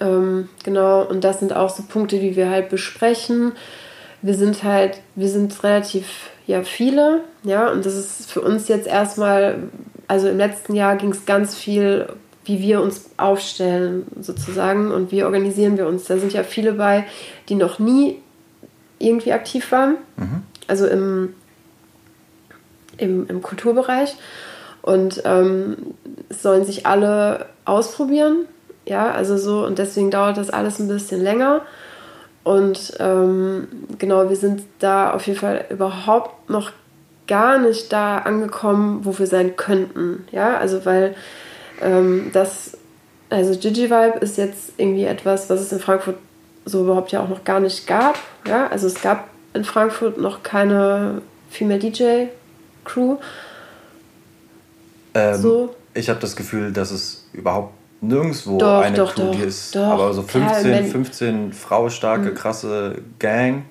[0.00, 3.52] Ähm, genau, und das sind auch so Punkte, die wir halt besprechen.
[4.22, 8.86] Wir sind halt, wir sind relativ ja viele, ja, und das ist für uns jetzt
[8.86, 9.58] erstmal,
[10.08, 12.06] also im letzten Jahr ging es ganz viel
[12.44, 16.04] wie wir uns aufstellen sozusagen und wie organisieren wir uns.
[16.04, 17.04] Da sind ja viele bei,
[17.48, 18.20] die noch nie
[18.98, 20.42] irgendwie aktiv waren, mhm.
[20.66, 21.34] also im,
[22.98, 24.14] im, im Kulturbereich.
[24.82, 25.76] Und ähm,
[26.28, 28.44] es sollen sich alle ausprobieren,
[28.86, 31.62] ja, also so, und deswegen dauert das alles ein bisschen länger.
[32.42, 33.68] Und ähm,
[33.98, 36.72] genau, wir sind da auf jeden Fall überhaupt noch
[37.26, 41.14] gar nicht da angekommen, wo wir sein könnten, ja, also weil
[41.80, 42.76] ähm, das,
[43.30, 46.16] also Gigi Vibe ist jetzt irgendwie etwas, was es in Frankfurt
[46.64, 48.18] so überhaupt ja auch noch gar nicht gab.
[48.46, 48.68] Ja?
[48.68, 52.26] Also es gab in Frankfurt noch keine Female DJ
[52.84, 53.16] Crew.
[55.14, 55.74] Ähm, so.
[55.94, 57.72] Ich habe das Gefühl, dass es überhaupt
[58.06, 59.74] nirgendwo doch, eine doch, Crew doch, ist.
[59.74, 62.34] Doch, aber so 15, 15 Frau starke, mhm.
[62.34, 63.64] krasse Gang.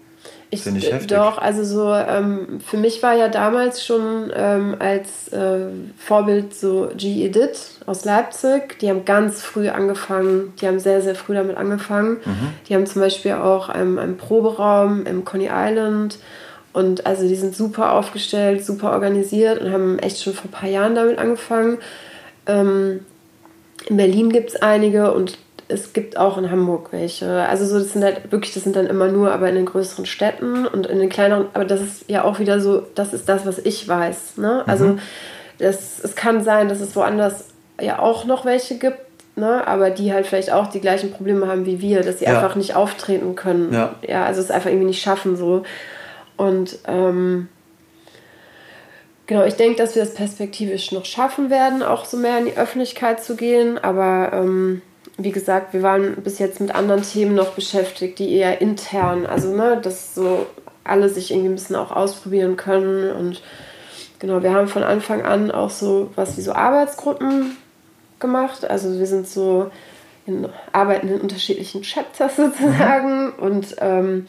[0.62, 1.18] Finde ich heftig.
[1.18, 5.68] Doch, also so, ähm, für mich war ja damals schon ähm, als äh,
[5.98, 8.78] Vorbild so G-Edit aus Leipzig.
[8.80, 12.18] Die haben ganz früh angefangen, die haben sehr, sehr früh damit angefangen.
[12.24, 12.50] Mhm.
[12.68, 16.20] Die haben zum Beispiel auch einen, einen Proberaum im Coney Island.
[16.72, 20.70] Und also die sind super aufgestellt, super organisiert und haben echt schon vor ein paar
[20.70, 21.78] Jahren damit angefangen.
[22.48, 23.02] Ähm,
[23.88, 27.48] in Berlin gibt es einige und es gibt auch in Hamburg welche.
[27.48, 30.06] Also so, das sind halt wirklich, das sind dann immer nur, aber in den größeren
[30.06, 33.46] Städten und in den kleineren, aber das ist ja auch wieder so, das ist das,
[33.46, 34.38] was ich weiß.
[34.38, 34.64] Ne?
[34.68, 35.00] Also mhm.
[35.60, 37.50] das, es kann sein, dass es woanders
[37.82, 39.00] ja auch noch welche gibt,
[39.36, 39.66] ne?
[39.66, 42.36] aber die halt vielleicht auch die gleichen Probleme haben wie wir, dass sie ja.
[42.36, 43.74] einfach nicht auftreten können.
[43.74, 43.96] Ja.
[44.08, 45.64] ja, also es einfach irgendwie nicht schaffen so.
[46.36, 47.48] Und ähm,
[49.26, 52.58] Genau, ich denke, dass wir das perspektivisch noch schaffen werden, auch so mehr in die
[52.58, 53.78] Öffentlichkeit zu gehen.
[53.78, 54.82] Aber ähm,
[55.18, 59.56] wie gesagt, wir waren bis jetzt mit anderen Themen noch beschäftigt, die eher intern, also
[59.56, 60.46] ne, dass so
[60.84, 63.12] alle sich irgendwie ein bisschen auch ausprobieren können.
[63.12, 63.42] Und
[64.20, 67.56] genau, wir haben von Anfang an auch so was wie so Arbeitsgruppen
[68.20, 69.70] gemacht, also wir sind so
[70.26, 73.32] in, arbeiten in unterschiedlichen Chapters sozusagen.
[73.34, 74.28] Und ähm,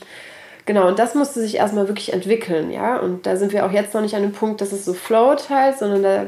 [0.67, 3.95] genau, und das musste sich erstmal wirklich entwickeln, ja, und da sind wir auch jetzt
[3.95, 6.27] noch nicht an dem Punkt, dass es so float halt, sondern da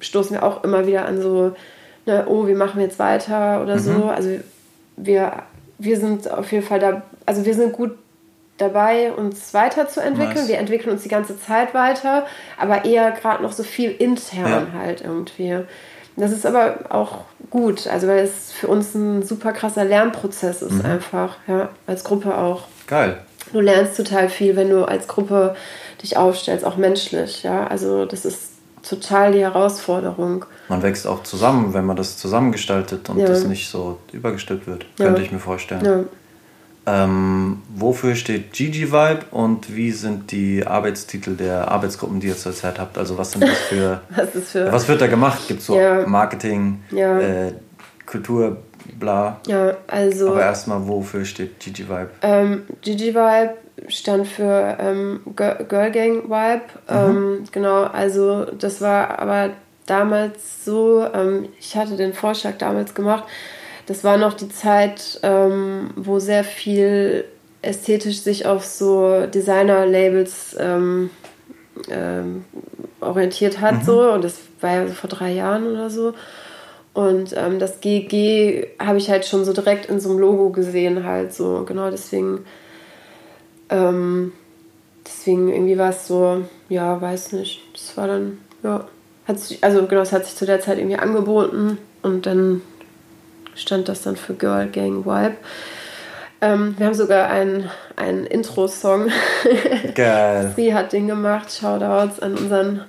[0.00, 1.52] stoßen wir auch immer wieder an so
[2.08, 3.80] ne, oh, wie machen wir jetzt weiter oder mhm.
[3.80, 4.04] so.
[4.04, 4.30] Also
[4.96, 5.44] wir,
[5.78, 7.96] wir sind auf jeden Fall da, also wir sind gut
[8.56, 10.34] dabei, uns weiterzuentwickeln.
[10.34, 10.48] Nice.
[10.48, 12.26] Wir entwickeln uns die ganze Zeit weiter,
[12.58, 14.80] aber eher gerade noch so viel intern ja.
[14.80, 15.58] halt irgendwie.
[16.16, 17.20] Das ist aber auch
[17.50, 20.84] gut, also weil es für uns ein super krasser Lernprozess ist, mhm.
[20.84, 22.64] einfach, ja, als Gruppe auch.
[22.88, 23.18] Geil.
[23.52, 25.54] Du lernst total viel, wenn du als Gruppe
[26.02, 27.66] dich aufstellst, auch menschlich, ja.
[27.66, 30.44] Also das ist total die Herausforderung.
[30.68, 33.26] Man wächst auch zusammen, wenn man das zusammengestaltet und ja.
[33.26, 35.06] das nicht so übergestellt wird, ja.
[35.06, 35.84] könnte ich mir vorstellen.
[35.84, 36.04] Ja.
[36.86, 42.78] Ähm, wofür steht Gigi Vibe und wie sind die Arbeitstitel der Arbeitsgruppen, die ihr zurzeit
[42.78, 42.96] habt?
[42.96, 44.00] Also was sind das für.
[44.16, 45.46] was, ist für was wird da gemacht?
[45.48, 47.52] Gibt es so Marketing, äh,
[48.06, 48.56] Kultur,
[48.94, 49.40] bla?
[49.46, 50.30] Ja, also.
[50.30, 52.10] Aber erstmal, wofür steht Gigi Vibe?
[52.22, 53.54] Ähm, Gigi Vibe
[53.88, 56.62] stand für ähm, Girl Gang Vibe.
[56.88, 56.96] Mhm.
[56.96, 59.50] Ähm, genau, also das war aber
[59.86, 63.24] damals so, ähm, ich hatte den Vorschlag damals gemacht,
[63.86, 67.24] das war noch die Zeit, ähm, wo sehr viel
[67.62, 71.10] ästhetisch sich auf so Designer-Labels ähm,
[71.88, 72.44] ähm,
[73.00, 73.82] orientiert hat, mhm.
[73.82, 76.12] so und das war ja so vor drei Jahren oder so.
[76.98, 81.04] Und ähm, das GG habe ich halt schon so direkt in so einem Logo gesehen,
[81.04, 81.62] halt so.
[81.64, 82.44] Genau deswegen
[83.70, 84.32] Ähm,
[85.06, 87.62] deswegen irgendwie war es so, ja, weiß nicht.
[87.72, 88.84] Das war dann, ja,
[89.28, 92.62] hat sich, also genau, es hat sich zu der Zeit irgendwie angeboten und dann
[93.54, 95.36] stand das dann für Girl Gang Vibe.
[96.40, 99.08] Ähm, wir haben sogar einen, einen Intro-Song.
[99.94, 100.52] Geil.
[100.56, 101.52] Sie hat den gemacht.
[101.52, 102.82] Shoutouts an unseren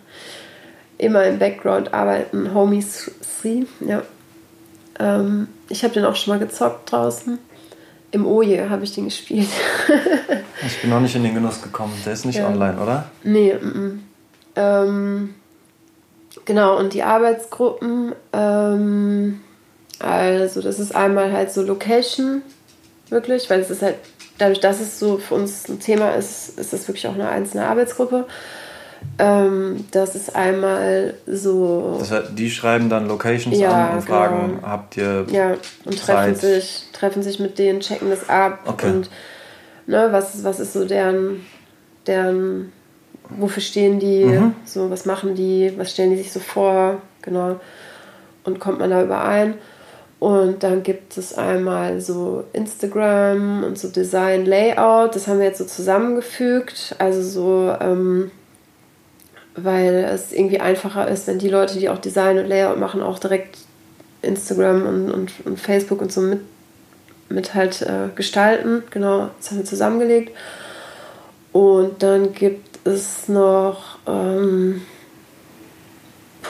[0.99, 3.65] immer im Background arbeiten Homie Sri.
[3.79, 4.03] Ja.
[4.99, 7.39] Ähm, ich habe den auch schon mal gezockt draußen.
[8.11, 9.49] Im Oje habe ich den gespielt.
[10.65, 11.93] ich bin noch nicht in den Genuss gekommen.
[12.05, 12.47] Der ist nicht Ja.
[12.47, 13.05] online, oder?
[13.23, 14.03] Nee, mm, mm.
[14.55, 15.35] Ähm,
[16.45, 19.39] genau, und die Arbeitsgruppen, ähm,
[19.99, 22.41] also das ist einmal halt so Location,
[23.09, 23.95] wirklich, weil es ist halt,
[24.37, 27.67] dadurch, dass es so für uns ein Thema ist, ist das wirklich auch eine einzelne
[27.67, 28.25] Arbeitsgruppe.
[29.17, 34.55] Ähm, das ist einmal so, Das heißt, die schreiben dann Locations Ja, an und fragen,
[34.55, 34.67] genau.
[34.67, 35.25] habt ihr.
[35.31, 35.51] ja,
[35.85, 36.37] und treffen Zeit.
[36.37, 38.87] sich, treffen sich mit denen, checken das ab Okay.
[38.91, 39.09] und
[39.87, 41.45] ne, was, was ist so deren,
[42.07, 42.71] deren,
[43.29, 44.55] wofür stehen die, Mhm.
[44.65, 47.59] so was machen die, was stellen die sich so vor, genau.
[48.45, 49.55] Und kommt man da überein.
[50.19, 55.59] Und dann gibt es einmal so Instagram und so Design Layout, das haben wir jetzt
[55.59, 56.95] so zusammengefügt.
[56.99, 58.31] Also so, ähm,
[59.63, 63.19] weil es irgendwie einfacher ist, wenn die Leute, die auch Design und Layout machen, auch
[63.19, 63.57] direkt
[64.21, 66.41] Instagram und, und, und Facebook und so mit,
[67.29, 68.83] mit halt äh, gestalten.
[68.89, 70.35] Genau, das haben wir zusammengelegt.
[71.51, 74.81] Und dann gibt es noch, ähm,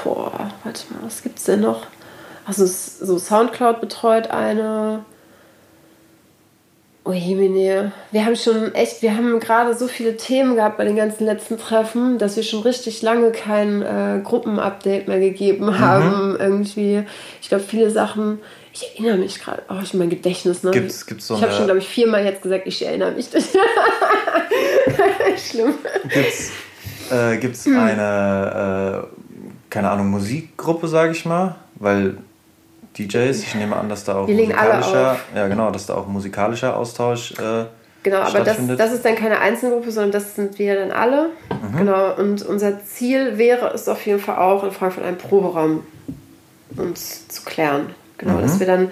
[0.04, 1.88] boah, warte mal, was gibt's denn noch?
[2.46, 5.06] Also so Soundcloud betreut eine.
[7.10, 10.96] Oh Jemine, wir haben schon echt, wir haben gerade so viele Themen gehabt bei den
[10.96, 16.38] ganzen letzten Treffen, dass wir schon richtig lange kein äh, Gruppenupdate mehr gegeben haben.
[16.40, 17.02] Irgendwie,
[17.42, 18.38] ich glaube, viele Sachen,
[18.74, 20.70] ich erinnere mich gerade, oh, ich mein Gedächtnis, ne?
[20.70, 23.28] Gibt's- gibt's so ich habe schon, glaube ich, viermal jetzt gesagt, ich erinnere mich.
[25.50, 25.74] Schlimm.
[26.14, 26.52] Gibt's,
[27.12, 27.80] äh, gibt's Hm.
[27.80, 29.08] eine, äh,
[29.72, 31.56] keine Ahnung, Musikgruppe, sage ich mal?
[31.76, 32.18] Weil
[33.08, 36.76] DJs, ich nehme an, dass da auch Wir musikalischer, ja genau, dass da auch musikalischer
[36.78, 37.66] Austausch äh,
[38.02, 38.80] Genau, aber das, stattfindet.
[38.80, 41.32] das ist dann keine Einzelgruppe, sondern das sind wir dann alle.
[41.50, 41.78] Mhm.
[41.78, 45.84] Genau, und unser Ziel wäre es auf jeden Fall auch, in Frankfurt einen Proberaum
[46.78, 47.88] uns zu klären.
[48.18, 48.42] Genau, Mhm.
[48.44, 48.90] dass wir dann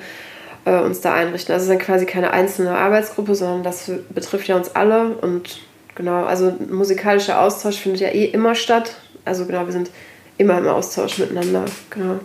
[0.66, 1.54] äh, uns da einrichten.
[1.54, 5.10] Also es ist dann quasi keine einzelne Arbeitsgruppe, sondern das betrifft ja uns alle.
[5.22, 5.60] Und
[5.96, 8.96] genau, also musikalischer Austausch findet ja eh immer statt.
[9.24, 9.90] Also genau, wir sind
[10.38, 11.64] immer im Austausch miteinander.
[11.90, 12.20] Genau.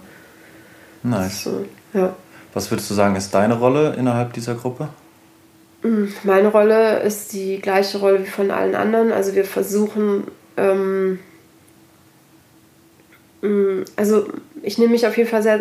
[1.03, 1.45] Nice.
[1.45, 2.15] So, ja.
[2.55, 4.89] Was würdest du sagen, ist deine Rolle innerhalb dieser Gruppe?
[6.23, 9.11] Meine Rolle ist die gleiche Rolle wie von allen anderen.
[9.11, 10.25] Also wir versuchen,
[10.57, 11.19] ähm,
[13.41, 14.29] mh, also
[14.63, 15.61] ich nehme mich auf jeden Fall sehr,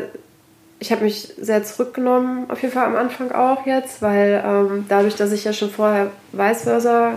[0.79, 5.15] ich habe mich sehr zurückgenommen, auf jeden Fall am Anfang auch jetzt, weil ähm, dadurch,
[5.15, 7.13] dass ich ja schon vorher Vice Versa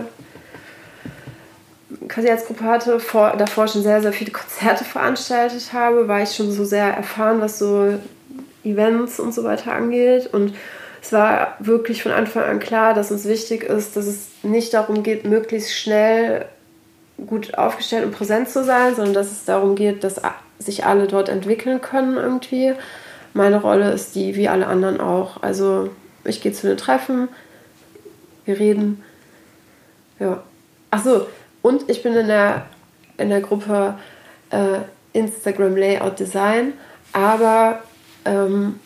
[2.07, 6.35] quasi als Gruppe hatte, vor, davor schon sehr, sehr viele Konzerte veranstaltet habe, war ich
[6.35, 7.99] schon so sehr erfahren, was so
[8.65, 10.27] Events und so weiter angeht.
[10.33, 10.53] Und
[11.01, 15.03] es war wirklich von Anfang an klar, dass uns wichtig ist, dass es nicht darum
[15.03, 16.45] geht, möglichst schnell
[17.27, 20.19] gut aufgestellt und präsent zu sein, sondern dass es darum geht, dass
[20.59, 22.73] sich alle dort entwickeln können irgendwie.
[23.33, 25.43] Meine Rolle ist die, wie alle anderen auch.
[25.43, 25.89] Also
[26.23, 27.27] ich gehe zu den Treffen,
[28.45, 29.03] wir reden.
[30.19, 30.43] Ja.
[30.91, 31.27] Ach so,
[31.61, 32.65] und ich bin in der,
[33.17, 33.95] in der Gruppe
[34.49, 34.79] äh,
[35.13, 36.73] Instagram Layout Design,
[37.11, 37.81] aber
[38.25, 38.79] ähm,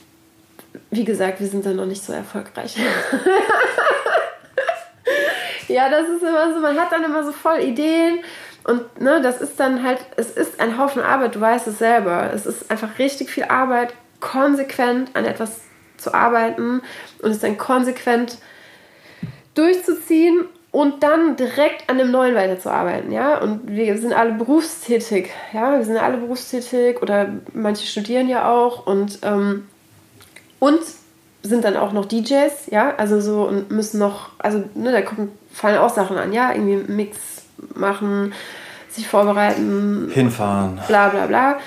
[0.91, 2.77] wie gesagt, wir sind da noch nicht so erfolgreich.
[5.67, 8.19] ja, das ist immer so, man hat dann immer so voll Ideen
[8.63, 12.31] und ne, das ist dann halt, es ist ein Haufen Arbeit, du weißt es selber.
[12.33, 15.61] Es ist einfach richtig viel Arbeit, konsequent an etwas
[15.97, 16.81] zu arbeiten
[17.21, 18.37] und es dann konsequent
[19.55, 23.39] durchzuziehen und dann direkt an dem neuen weiterzuarbeiten, ja.
[23.39, 25.78] Und wir sind alle berufstätig, ja.
[25.78, 29.67] Wir sind alle berufstätig oder manche studieren ja auch und ähm,
[30.59, 30.80] und
[31.41, 35.32] sind dann auch noch DJs, ja, also so und müssen noch, also ne, da kommen,
[35.51, 37.17] fallen auch Sachen an, ja, irgendwie einen Mix
[37.76, 38.34] machen,
[38.89, 40.80] sich vorbereiten, Hinfahren.
[40.88, 41.59] bla bla bla.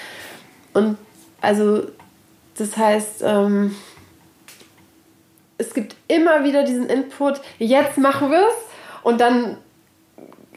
[0.74, 0.98] Und
[1.40, 1.86] also,
[2.56, 3.74] das heißt, ähm,
[5.58, 8.71] es gibt immer wieder diesen Input, jetzt machen wir es
[9.02, 9.56] und dann,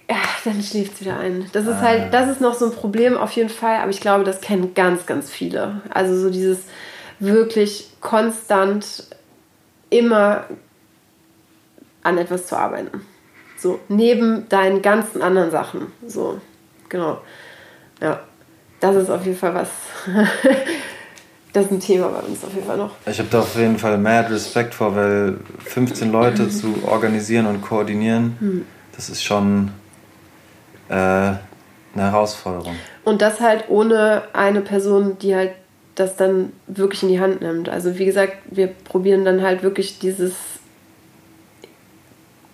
[0.10, 1.50] ja, dann schläft es wieder ein.
[1.54, 4.24] Das ist halt, das ist noch so ein Problem auf jeden Fall, aber ich glaube,
[4.24, 5.82] das kennen ganz, ganz viele.
[5.90, 6.60] Also so dieses
[7.20, 9.06] wirklich konstant
[9.90, 10.46] immer
[12.04, 13.02] an etwas zu arbeiten.
[13.58, 15.92] So, neben deinen ganzen anderen Sachen.
[16.06, 16.40] So,
[16.90, 17.22] genau.
[18.02, 18.22] Ja,
[18.80, 19.70] das ist auf jeden Fall was.
[21.56, 22.92] das ist ein Thema bei uns auf jeden Fall noch.
[23.06, 27.62] Ich habe da auf jeden Fall mad Respekt vor, weil 15 Leute zu organisieren und
[27.62, 29.72] koordinieren, das ist schon
[30.90, 31.40] äh, eine
[31.96, 32.76] Herausforderung.
[33.06, 35.52] Und das halt ohne eine Person, die halt
[35.96, 37.70] das dann wirklich in die Hand nimmt.
[37.70, 40.34] Also wie gesagt, wir probieren dann halt wirklich dieses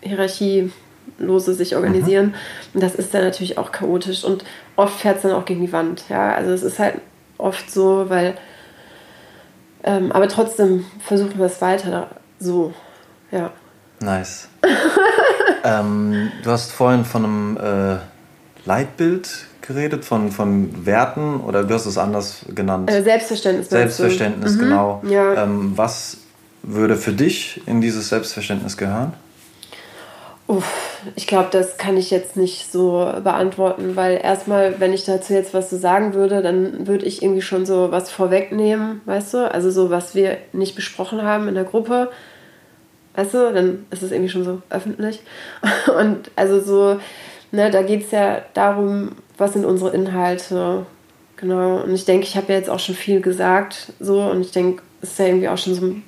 [0.02, 2.28] hierarchielose sich organisieren.
[2.28, 2.34] Mhm.
[2.76, 4.24] Und das ist dann natürlich auch chaotisch.
[4.24, 4.44] Und
[4.76, 6.04] oft fährt es dann auch gegen die Wand.
[6.08, 6.96] Ja, also es ist halt
[7.40, 8.36] oft so, weil
[9.84, 12.08] ähm, aber trotzdem versuchen wir es weiter
[12.40, 12.74] so.
[13.32, 13.52] Ja.
[14.00, 14.48] Nice.
[15.64, 17.98] ähm, du hast vorhin von einem äh,
[18.66, 19.30] Leitbild
[19.62, 22.90] geredet, von, von Werten oder du hast es anders genannt?
[22.90, 23.70] Äh, Selbstverständnis.
[23.70, 24.60] Selbstverständnis, mhm.
[24.60, 25.04] genau.
[25.08, 25.44] Ja.
[25.44, 26.18] Ähm, was
[26.64, 29.14] würde für dich in dieses Selbstverständnis gehören?
[30.52, 35.32] Uff, ich glaube, das kann ich jetzt nicht so beantworten, weil erstmal, wenn ich dazu
[35.32, 39.50] jetzt was so sagen würde, dann würde ich irgendwie schon so was vorwegnehmen, weißt du?
[39.50, 42.12] Also so, was wir nicht besprochen haben in der Gruppe,
[43.16, 43.54] weißt du?
[43.54, 45.22] Dann ist es irgendwie schon so öffentlich.
[45.98, 47.00] Und also so,
[47.54, 50.86] ne, da geht es ja darum, was sind unsere Inhalte,
[51.38, 51.82] genau.
[51.82, 54.84] Und ich denke, ich habe ja jetzt auch schon viel gesagt, so, und ich denke,
[55.02, 56.04] es ist ja irgendwie auch schon so ein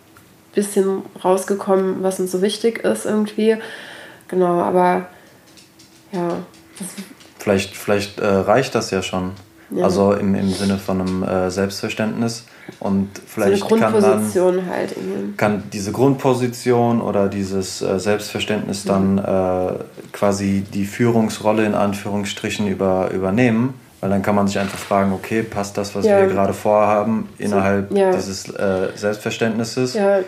[0.53, 3.57] bisschen rausgekommen, was uns so wichtig ist irgendwie.
[4.27, 5.07] Genau, aber
[6.11, 6.37] ja.
[7.39, 9.31] Vielleicht, vielleicht äh, reicht das ja schon.
[9.69, 9.85] Ja.
[9.85, 12.45] Also im, im Sinne von einem äh, Selbstverständnis.
[12.79, 14.95] Und vielleicht so kann dann halt
[15.35, 18.89] kann diese Grundposition oder dieses äh, Selbstverständnis mhm.
[18.89, 19.73] dann äh,
[20.11, 23.73] quasi die Führungsrolle in Anführungsstrichen über, übernehmen.
[23.99, 26.19] Weil dann kann man sich einfach fragen, okay, passt das, was ja.
[26.19, 28.11] wir gerade vorhaben, innerhalb so, ja.
[28.11, 29.93] dieses äh, Selbstverständnisses?
[29.93, 30.19] Ja,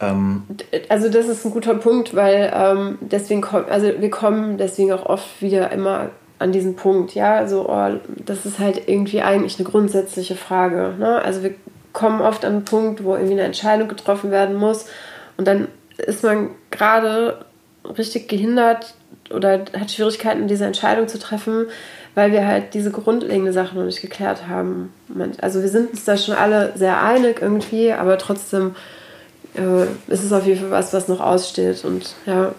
[0.00, 0.42] ähm,
[0.88, 5.06] also das ist ein guter Punkt, weil ähm, deswegen kommen, also wir kommen deswegen auch
[5.06, 9.68] oft wieder immer an diesen Punkt, ja, also oh, das ist halt irgendwie eigentlich eine
[9.68, 10.94] grundsätzliche Frage.
[10.98, 11.22] Ne?
[11.22, 11.54] Also wir
[11.94, 14.86] kommen oft an einen Punkt, wo irgendwie eine Entscheidung getroffen werden muss
[15.38, 17.38] und dann ist man gerade
[17.96, 18.94] richtig gehindert
[19.32, 21.66] oder hat Schwierigkeiten, diese Entscheidung zu treffen,
[22.14, 24.92] weil wir halt diese grundlegende Sache noch nicht geklärt haben.
[25.40, 28.74] Also wir sind uns da schon alle sehr einig irgendwie, aber trotzdem
[29.56, 31.84] äh, ist es auf jeden Fall was, was noch aussteht.
[31.84, 32.52] Und ja,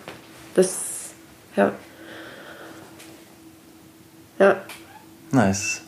[0.56, 1.12] das,
[1.56, 1.72] ja.
[4.40, 4.56] Ja.
[5.32, 5.82] Nice.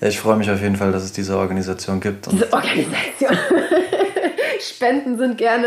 [0.00, 2.30] Ja, ich freue mich auf jeden Fall, dass es diese Organisation gibt.
[2.30, 3.38] diese Organisation.
[4.60, 5.66] Spenden sind gerne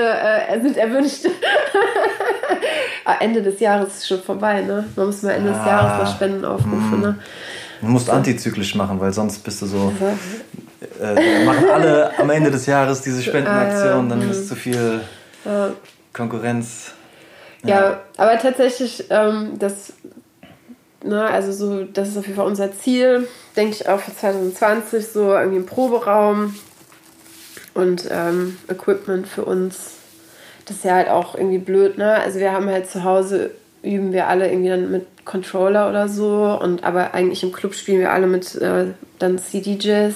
[0.50, 1.26] äh, sind erwünscht.
[3.06, 4.84] Ah, Ende des Jahres ist schon vorbei, ne?
[4.98, 7.02] Man muss mal Ende ah, des Jahres noch Spenden aufrufen, mm.
[7.02, 7.20] ne?
[7.82, 9.94] Du musst antizyklisch machen, weil sonst bist du so
[11.02, 15.02] äh, machen alle am Ende des Jahres diese Spendenaktion, dann ist zu viel
[16.14, 16.92] Konkurrenz.
[17.64, 19.94] Ja, ja aber tatsächlich, ähm, das,
[21.04, 25.08] ne, also so, das ist auf jeden Fall unser Ziel, denke ich auch für 2020,
[25.08, 26.56] so irgendwie ein Proberaum
[27.74, 29.94] und ähm, Equipment für uns.
[30.66, 32.16] Das ist ja halt auch irgendwie blöd, ne?
[32.16, 33.52] Also wir haben halt zu Hause
[33.84, 38.00] üben wir alle irgendwie dann mit Controller oder so und aber eigentlich im Club spielen
[38.00, 38.88] wir alle mit äh,
[39.20, 40.16] dann CDJs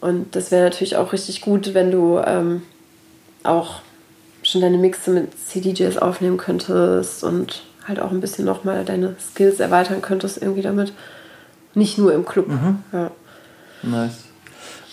[0.00, 2.62] und das wäre natürlich auch richtig gut, wenn du ähm,
[3.42, 3.80] auch
[4.42, 9.58] schon deine Mixe mit CDJs aufnehmen könntest und halt auch ein bisschen nochmal deine Skills
[9.58, 10.92] erweitern könntest irgendwie damit.
[11.74, 12.48] Nicht nur im Club.
[12.48, 12.78] Mhm.
[12.92, 13.10] Ja.
[13.82, 14.24] Nice.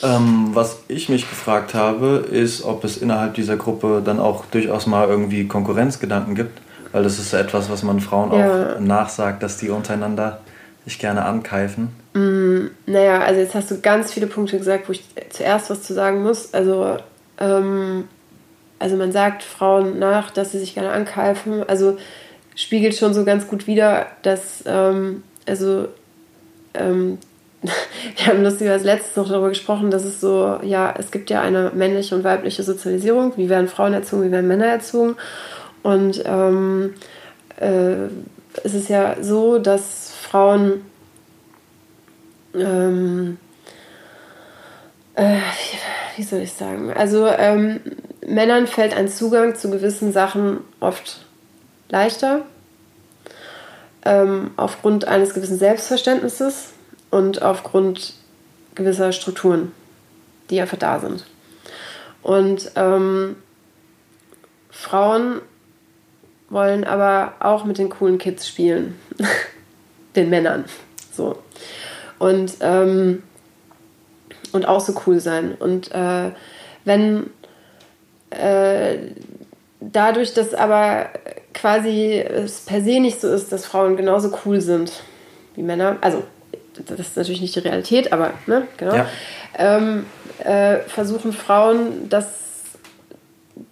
[0.03, 4.85] Ähm, was ich mich gefragt habe, ist, ob es innerhalb dieser Gruppe dann auch durchaus
[4.85, 6.59] mal irgendwie Konkurrenzgedanken gibt.
[6.97, 8.73] Weil das ist etwas, was man Frauen ja.
[8.73, 10.39] auch nachsagt, dass die untereinander
[10.83, 11.89] sich gerne ankeifen.
[12.15, 15.93] Mm, naja, also jetzt hast du ganz viele Punkte gesagt, wo ich zuerst was zu
[15.93, 16.55] sagen muss.
[16.55, 16.97] Also,
[17.39, 18.05] ähm,
[18.79, 21.63] also man sagt Frauen nach, dass sie sich gerne ankeifen.
[21.69, 21.99] Also
[22.55, 25.89] spiegelt schon so ganz gut wider, dass, ähm, also,
[26.73, 27.19] ähm,
[27.61, 31.71] wir haben lustigerweise letztens noch darüber gesprochen, dass es so, ja, es gibt ja eine
[31.75, 33.33] männliche und weibliche Sozialisierung.
[33.35, 35.15] Wie werden Frauen erzogen, wie werden Männer erzogen?
[35.87, 36.95] Und ähm,
[37.61, 38.07] äh,
[38.61, 40.81] es ist ja so, dass Frauen
[42.53, 43.37] ähm,
[45.15, 45.37] äh,
[46.17, 46.91] wie soll ich sagen?
[46.91, 47.79] Also ähm,
[48.19, 51.25] Männern fällt ein Zugang zu gewissen Sachen oft
[51.87, 52.41] leichter
[54.03, 56.73] ähm, aufgrund eines gewissen Selbstverständnisses
[57.11, 58.13] und aufgrund
[58.75, 59.71] gewisser Strukturen,
[60.49, 61.25] die einfach da sind.
[62.23, 63.37] Und ähm,
[64.69, 65.39] Frauen
[66.49, 68.99] wollen aber auch mit den coolen Kids spielen,
[70.15, 70.65] den Männern.
[71.11, 71.37] So
[72.19, 73.23] und, ähm,
[74.51, 75.55] und auch so cool sein.
[75.57, 76.31] Und äh,
[76.85, 77.29] wenn
[78.29, 78.97] äh,
[79.79, 81.09] dadurch, dass aber
[81.53, 84.91] quasi es per se nicht so ist, dass Frauen genauso cool sind
[85.55, 86.23] wie Männer, also
[86.85, 89.07] das ist natürlich nicht die Realität, aber ne, genau, ja.
[89.57, 90.05] ähm,
[90.43, 92.27] äh, versuchen Frauen das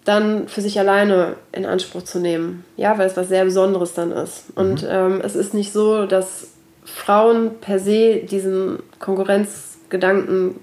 [0.04, 2.64] dann für sich alleine in Anspruch zu nehmen.
[2.76, 4.44] Ja, weil es was sehr Besonderes dann ist.
[4.54, 6.48] Und ähm, es ist nicht so, dass
[6.84, 10.60] Frauen per se diesen Konkurrenzgedanken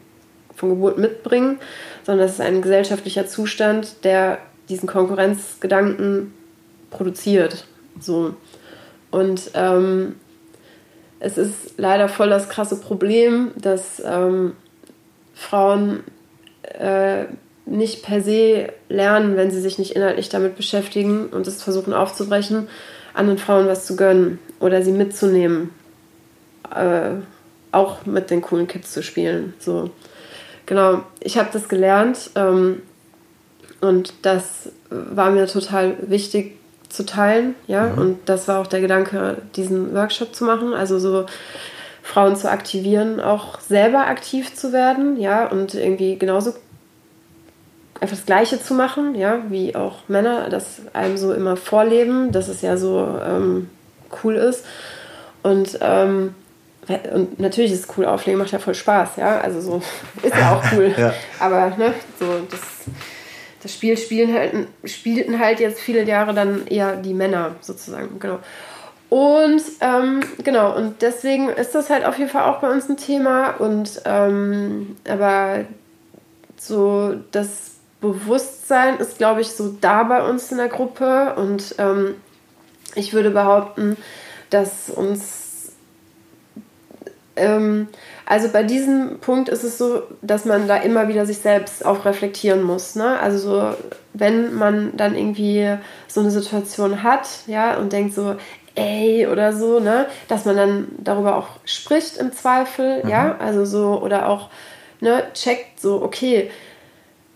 [0.55, 1.59] von Geburt mitbringen,
[2.03, 6.33] sondern es ist ein gesellschaftlicher Zustand, der diesen Konkurrenzgedanken
[6.89, 7.65] produziert.
[7.99, 8.35] So.
[9.11, 10.15] Und ähm,
[11.19, 14.53] es ist leider voll das krasse Problem, dass ähm,
[15.33, 16.03] Frauen
[16.63, 17.25] äh,
[17.65, 22.67] nicht per se lernen, wenn sie sich nicht inhaltlich damit beschäftigen und es versuchen aufzubrechen,
[23.13, 25.71] anderen Frauen was zu gönnen oder sie mitzunehmen.
[26.73, 27.21] Äh,
[27.71, 29.53] auch mit den coolen Kids zu spielen.
[29.59, 29.89] So.
[30.65, 32.81] Genau, ich habe das gelernt ähm,
[33.81, 36.57] und das war mir total wichtig
[36.89, 37.55] zu teilen.
[37.67, 37.87] Ja?
[37.87, 37.97] Mhm.
[37.97, 40.73] Und das war auch der Gedanke, diesen Workshop zu machen.
[40.73, 41.25] Also so
[42.03, 46.53] Frauen zu aktivieren, auch selber aktiv zu werden, ja, und irgendwie genauso
[48.03, 52.49] einfach das Gleiche zu machen, ja, wie auch Männer das einem so immer vorleben, dass
[52.49, 53.69] es ja so ähm,
[54.23, 54.65] cool ist.
[55.41, 56.35] Und, ähm,
[57.13, 59.81] und natürlich ist es cool, Auflegen macht ja voll Spaß, ja, also so
[60.21, 60.93] ist ja auch cool.
[60.97, 61.13] ja.
[61.39, 62.59] Aber ne, so das,
[63.61, 68.39] das Spiel spielen halt, spielten halt jetzt viele Jahre dann eher die Männer sozusagen, genau.
[69.07, 72.97] Und ähm, genau, und deswegen ist das halt auf jeden Fall auch bei uns ein
[72.97, 73.51] Thema.
[73.59, 75.65] Und ähm, aber
[76.57, 77.72] so das
[78.03, 81.33] Bewusstsein ist, glaube ich, so da bei uns in der Gruppe.
[81.35, 82.15] Und ähm,
[82.93, 83.97] ich würde behaupten,
[84.51, 85.71] dass uns,
[87.35, 87.87] ähm,
[88.25, 92.05] also bei diesem Punkt ist es so, dass man da immer wieder sich selbst auch
[92.05, 92.95] reflektieren muss.
[92.95, 93.19] Ne?
[93.19, 93.75] Also so,
[94.13, 95.77] wenn man dann irgendwie
[96.07, 98.35] so eine Situation hat, ja, und denkt so,
[98.75, 103.09] ey oder so, ne, dass man dann darüber auch spricht im Zweifel, mhm.
[103.09, 104.49] ja, also so, oder auch,
[104.99, 106.51] ne, checkt so, okay,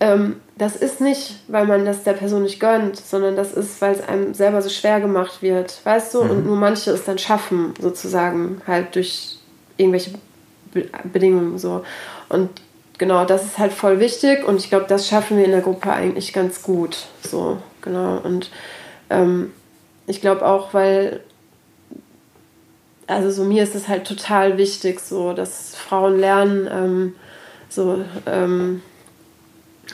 [0.00, 3.94] ähm, das ist nicht, weil man das der Person nicht gönnt, sondern das ist, weil
[3.94, 6.24] es einem selber so schwer gemacht wird, weißt du?
[6.24, 6.30] Mhm.
[6.30, 9.38] Und nur manche es dann schaffen, sozusagen, halt durch
[9.76, 10.10] irgendwelche
[10.72, 11.84] Be Bedingungen so.
[12.28, 12.50] Und
[12.98, 15.92] genau, das ist halt voll wichtig und ich glaube, das schaffen wir in der Gruppe
[15.92, 17.06] eigentlich ganz gut.
[17.22, 18.18] So, genau.
[18.18, 18.50] Und
[19.10, 19.52] ähm,
[20.08, 21.20] ich glaube auch, weil,
[23.06, 27.14] also so mir ist es halt total wichtig, so, dass Frauen lernen, ähm,
[27.68, 28.82] so, ähm,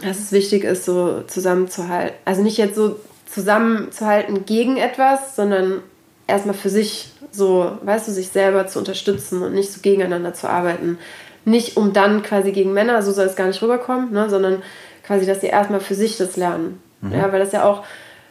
[0.02, 2.16] dass es wichtig ist, so zusammenzuhalten.
[2.24, 5.82] Also nicht jetzt so zusammenzuhalten gegen etwas, sondern
[6.26, 10.48] erstmal für sich so, weißt du, sich selber zu unterstützen und nicht so gegeneinander zu
[10.48, 10.98] arbeiten.
[11.44, 14.62] Nicht um dann quasi gegen Männer, so soll es gar nicht rüberkommen, ne, sondern
[15.06, 16.80] quasi, dass sie erstmal für sich das lernen.
[17.00, 17.12] Mhm.
[17.12, 17.84] Ja, weil das ja auch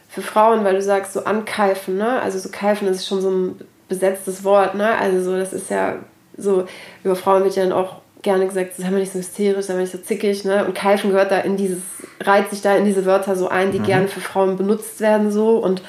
[0.08, 2.20] für Frauen, weil du sagst, so ankeifen, ne?
[2.20, 4.96] Also so keifen ist schon so ein besetztes Wort, ne?
[4.96, 5.96] Also so, das ist ja
[6.36, 6.66] so,
[7.02, 9.82] über Frauen wird ja dann auch gerne gesagt, sei mal nicht so hysterisch, sei mal
[9.82, 10.64] nicht so zickig, ne?
[10.64, 11.78] Und Keifen gehört da in dieses,
[12.20, 13.84] reiht sich da in diese Wörter so ein, die mhm.
[13.84, 15.82] gerne für Frauen benutzt werden, so und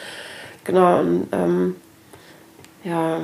[0.63, 1.75] genau, und ähm,
[2.83, 3.21] ja,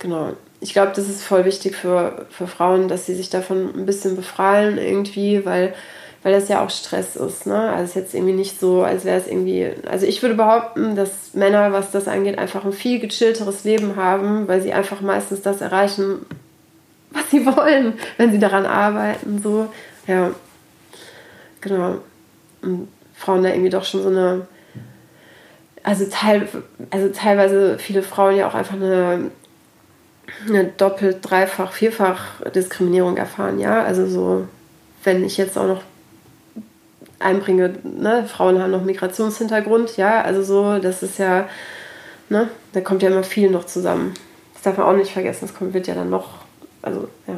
[0.00, 0.32] genau.
[0.60, 4.16] Ich glaube, das ist voll wichtig für, für Frauen, dass sie sich davon ein bisschen
[4.16, 5.72] befreien irgendwie, weil,
[6.24, 7.46] weil das ja auch Stress ist.
[7.46, 7.56] Ne?
[7.56, 9.70] Also es ist jetzt irgendwie nicht so, als wäre es irgendwie.
[9.88, 14.48] Also ich würde behaupten, dass Männer, was das angeht, einfach ein viel gechillteres Leben haben,
[14.48, 16.26] weil sie einfach meistens das erreichen,
[17.10, 19.40] was sie wollen, wenn sie daran arbeiten.
[19.42, 19.68] So,
[20.06, 20.30] ja,
[21.60, 21.98] genau.
[22.62, 24.46] Und Frauen da irgendwie doch schon so eine,
[25.82, 26.48] also, teil,
[26.90, 29.30] also teilweise viele Frauen ja auch einfach eine,
[30.46, 33.82] eine doppelt, dreifach, vierfach Diskriminierung erfahren, ja.
[33.82, 34.46] Also so,
[35.04, 35.82] wenn ich jetzt auch noch
[37.18, 41.48] einbringe, ne, Frauen haben noch Migrationshintergrund, ja, also so, das ist ja,
[42.28, 44.14] ne, da kommt ja immer viel noch zusammen.
[44.54, 46.47] Das darf man auch nicht vergessen, das wird ja dann noch
[46.88, 47.34] also, ja.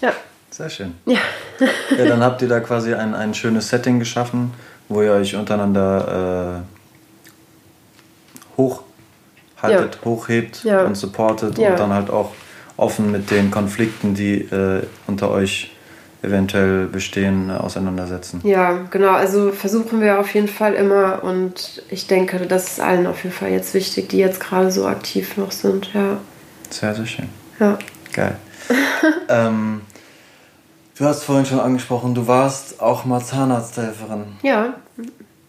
[0.00, 0.12] Ja.
[0.50, 0.94] Sehr schön.
[1.06, 1.18] Ja.
[1.96, 4.52] ja, dann habt ihr da quasi ein, ein schönes Setting geschaffen,
[4.88, 6.64] wo ihr euch untereinander
[8.56, 10.04] äh, hochhaltet, ja.
[10.04, 10.84] hochhebt ja.
[10.84, 11.70] und supportet ja.
[11.70, 12.32] und dann halt auch
[12.76, 15.72] offen mit den Konflikten, die äh, unter euch
[16.22, 18.40] eventuell bestehen, auseinandersetzen.
[18.44, 19.10] Ja, genau.
[19.10, 23.34] Also versuchen wir auf jeden Fall immer und ich denke, das ist allen auf jeden
[23.34, 25.92] Fall jetzt wichtig, die jetzt gerade so aktiv noch sind.
[25.94, 26.18] Ja.
[26.72, 27.28] Sehr, sehr schön.
[27.60, 27.78] Ja.
[28.12, 28.36] Geil.
[29.28, 29.82] ähm,
[30.96, 34.24] du hast vorhin schon angesprochen, du warst auch mal Zahnarzthelferin.
[34.42, 34.74] Ja.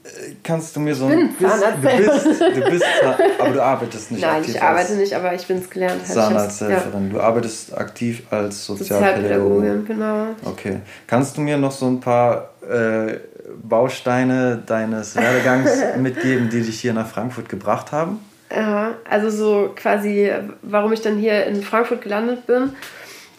[0.03, 1.81] Äh, kannst du mir so ein bisschen.
[1.81, 2.85] Du bist, du bist,
[3.39, 4.47] aber du arbeitest nicht Nein, aktiv.
[4.47, 6.01] Nein, ich arbeite nicht, aber ich bin es gelernt.
[6.01, 6.13] Halt.
[6.13, 7.07] Zahnarzthelferin.
[7.07, 7.13] Ja.
[7.13, 9.85] Du arbeitest aktiv als Sozialpädagogin.
[9.85, 10.27] genau.
[10.43, 10.81] Okay.
[11.07, 13.19] Kannst du mir noch so ein paar äh,
[13.61, 18.19] Bausteine deines Werdegangs mitgeben, die dich hier nach Frankfurt gebracht haben?
[18.55, 20.31] Ja, also so quasi,
[20.61, 22.75] warum ich dann hier in Frankfurt gelandet bin.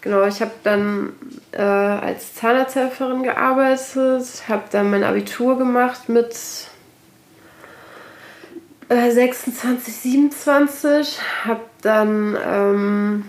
[0.01, 1.13] genau, ich habe dann
[1.53, 6.35] äh, als Zahnarzthelferin gearbeitet, habe dann mein Abitur gemacht mit
[8.89, 12.37] äh, 26, 27, habe dann...
[12.45, 13.25] Ähm,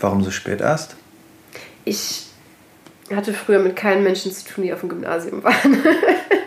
[0.00, 0.96] Warum so spät erst?
[1.84, 2.26] Ich
[3.14, 5.78] hatte früher mit keinen Menschen zu tun, die auf dem Gymnasium waren.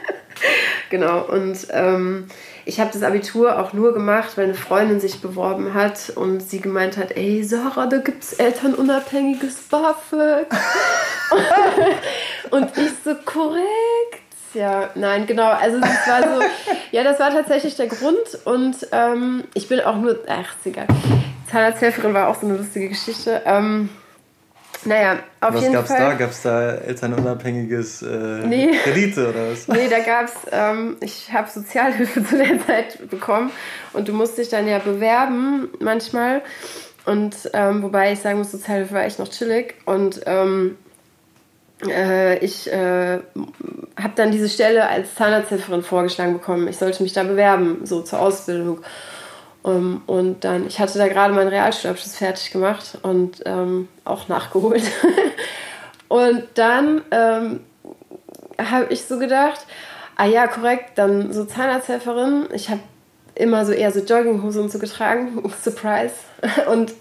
[0.90, 2.28] genau, und ähm,
[2.66, 6.62] ich habe das Abitur auch nur gemacht, weil eine Freundin sich beworben hat und sie
[6.62, 10.48] gemeint hat, ey Sarah, da gibt es elternunabhängiges BAföG.
[12.52, 13.66] und ich so, korrekt.
[14.54, 15.50] Ja, nein, genau.
[15.50, 16.46] Also das war so,
[16.92, 20.88] ja, das war tatsächlich der Grund und ähm, ich bin auch nur, ach, egal.
[21.50, 23.42] Zahnarzthelferin war auch so eine lustige Geschichte.
[23.46, 23.90] Ähm,
[24.86, 26.00] naja, auf was jeden gab's Fall.
[26.00, 26.14] da?
[26.14, 28.06] Gab es da elternunabhängiges äh,
[28.46, 28.72] Nee.
[28.84, 29.68] Kredite oder was?
[29.68, 33.52] Nee, da gab's, ähm, ich habe Sozialhilfe zu der Zeit bekommen
[33.94, 36.42] und du musst dich dann ja bewerben manchmal.
[37.06, 39.76] Und ähm, wobei ich sagen muss, Sozialhilfe war echt noch chillig.
[39.86, 40.78] Und ähm,
[41.88, 43.20] äh, ich äh,
[43.98, 46.68] habe dann diese Stelle als Zahnarzthelferin vorgeschlagen bekommen.
[46.68, 48.80] Ich sollte mich da bewerben, so zur Ausbildung.
[49.64, 54.84] Um, und dann, ich hatte da gerade meinen Realschulabschluss fertig gemacht und ähm, auch nachgeholt.
[56.10, 57.62] und dann ähm,
[58.60, 59.66] habe ich so gedacht,
[60.18, 62.50] ah ja, korrekt, dann so Zahnarzthelferin.
[62.54, 62.82] Ich habe
[63.36, 66.16] immer so eher so Jogginghose und so getragen, Surprise.
[66.70, 66.94] Und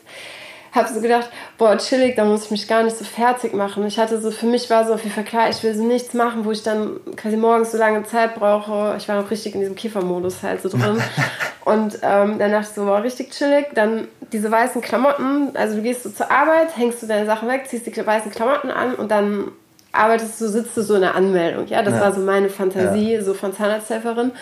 [0.75, 3.87] habe so gedacht, boah, chillig, da muss ich mich gar nicht so fertig machen.
[3.87, 6.15] Ich hatte so, für mich war so auf jeden Fall klar, ich will so nichts
[6.15, 8.95] machen, wo ich dann quasi morgens so lange Zeit brauche.
[8.97, 11.03] Ich war noch richtig in diesem Kiffermodus halt so drin.
[11.65, 13.67] Und ähm, dann dachte ich so, boah, richtig chillig.
[13.75, 17.67] Dann diese weißen Klamotten, also du gehst so zur Arbeit, hängst du deine Sachen weg,
[17.69, 19.53] ziehst die weißen Klamotten an und dann
[19.93, 21.67] arbeitest du, sitzt du so in der Anmeldung.
[21.67, 22.01] Ja, das Ja.
[22.01, 24.33] war so meine Fantasie, so von Zahnarzthelferin.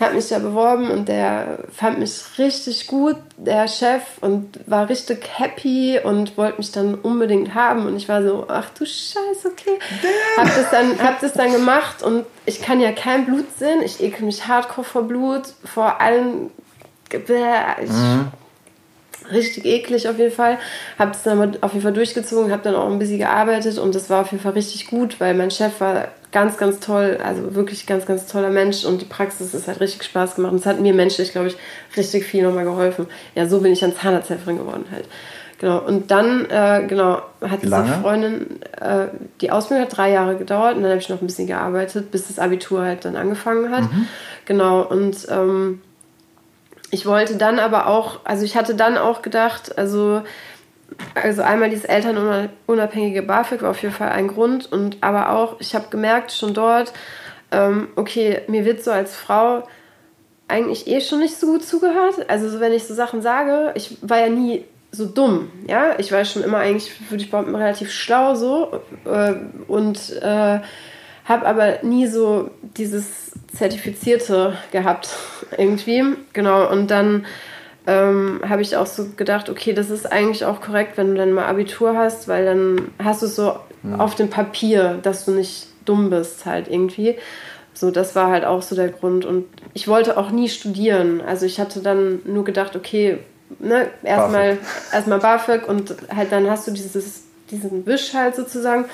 [0.00, 5.28] Hab mich da beworben und der fand mich richtig gut, der Chef, und war richtig
[5.36, 7.86] happy und wollte mich dann unbedingt haben.
[7.86, 9.78] Und ich war so, ach du Scheiße, okay.
[10.36, 13.82] Hab das, dann, hab das dann gemacht und ich kann ja kein Blut sehen.
[13.82, 16.50] Ich ekel mich hardcore vor Blut, vor allen.
[17.10, 17.90] Ich,
[19.32, 20.58] richtig eklig auf jeden Fall.
[20.98, 24.10] Habe das dann auf jeden Fall durchgezogen, habe dann auch ein bisschen gearbeitet und das
[24.10, 27.86] war auf jeden Fall richtig gut, weil mein Chef war ganz, ganz toll, also wirklich
[27.86, 30.80] ganz, ganz toller Mensch und die Praxis ist halt richtig Spaß gemacht und es hat
[30.80, 31.56] mir menschlich, glaube ich,
[31.96, 33.06] richtig viel nochmal geholfen.
[33.34, 35.06] Ja, so bin ich dann Zahnarzthelferin geworden halt.
[35.60, 37.70] Genau, und dann, äh, genau, hat diese?
[38.00, 39.08] Freundin, äh,
[39.40, 42.28] die Ausbildung hat drei Jahre gedauert und dann habe ich noch ein bisschen gearbeitet, bis
[42.28, 43.84] das Abitur halt dann angefangen hat.
[44.44, 45.80] Genau, und ähm,
[46.90, 50.22] ich wollte dann aber auch, also ich hatte dann auch gedacht, also,
[51.14, 55.74] also einmal dieses elternunabhängige BAföG war auf jeden Fall ein Grund und aber auch, ich
[55.74, 56.92] habe gemerkt schon dort,
[57.50, 59.62] ähm, okay, mir wird so als Frau
[60.48, 62.28] eigentlich eh schon nicht so gut zugehört.
[62.28, 65.98] Also so, wenn ich so Sachen sage, ich war ja nie so dumm, ja.
[65.98, 69.34] Ich war schon immer eigentlich, würde ich behaupten, relativ schlau so äh,
[69.66, 70.60] und äh,
[71.24, 75.10] habe aber nie so dieses Zertifizierte gehabt
[75.56, 76.02] irgendwie.
[76.32, 77.26] Genau, und dann
[77.88, 81.32] ähm, habe ich auch so gedacht, okay, das ist eigentlich auch korrekt, wenn du dann
[81.32, 83.58] mal Abitur hast, weil dann hast du es so
[83.96, 87.16] auf dem Papier, dass du nicht dumm bist halt irgendwie.
[87.72, 89.24] So, das war halt auch so der Grund.
[89.24, 91.22] Und ich wollte auch nie studieren.
[91.22, 93.18] Also ich hatte dann nur gedacht, okay,
[93.58, 94.58] ne, erstmal
[94.92, 98.84] erstmal BAföG und halt dann hast du dieses, diesen Wisch halt sozusagen.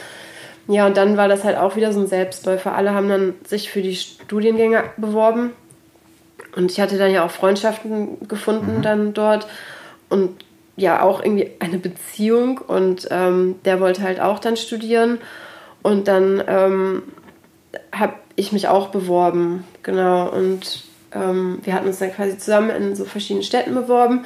[0.69, 2.75] Ja, und dann war das halt auch wieder so ein Selbstläufer.
[2.75, 5.53] Alle haben dann sich für die Studiengänge beworben.
[6.55, 9.47] Und ich hatte dann ja auch Freundschaften gefunden dann dort.
[10.09, 10.31] Und
[10.77, 12.59] ja, auch irgendwie eine Beziehung.
[12.59, 15.19] Und ähm, der wollte halt auch dann studieren.
[15.83, 17.03] Und dann ähm,
[17.93, 19.65] habe ich mich auch beworben.
[19.83, 20.29] Genau.
[20.31, 24.25] Und ähm, wir hatten uns dann quasi zusammen in so verschiedenen Städten beworben.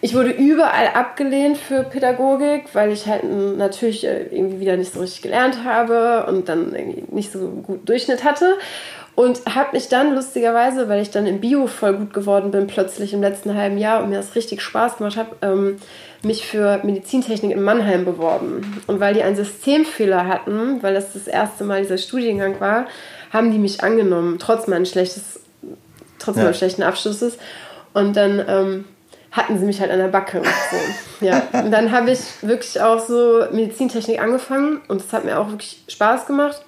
[0.00, 5.00] Ich wurde überall abgelehnt für Pädagogik, weil ich halt natürlich äh, irgendwie wieder nicht so
[5.00, 8.54] richtig gelernt habe und dann irgendwie nicht so gut Durchschnitt hatte.
[9.18, 13.12] Und habe mich dann lustigerweise, weil ich dann im Bio voll gut geworden bin, plötzlich
[13.12, 15.78] im letzten halben Jahr und mir das richtig Spaß gemacht hat, ähm,
[16.22, 18.80] mich für Medizintechnik in Mannheim beworben.
[18.86, 22.86] Und weil die einen Systemfehler hatten, weil das das erste Mal dieser Studiengang war,
[23.32, 25.40] haben die mich angenommen, trotz meines schlechtes,
[26.20, 26.44] trotz Ja.
[26.44, 27.38] meines schlechten Abschlusses.
[27.94, 28.84] Und dann ähm,
[29.32, 30.42] hatten sie mich halt an der Backe.
[30.70, 31.26] So.
[31.26, 31.42] ja.
[31.54, 35.82] Und dann habe ich wirklich auch so Medizintechnik angefangen und es hat mir auch wirklich
[35.88, 36.62] Spaß gemacht.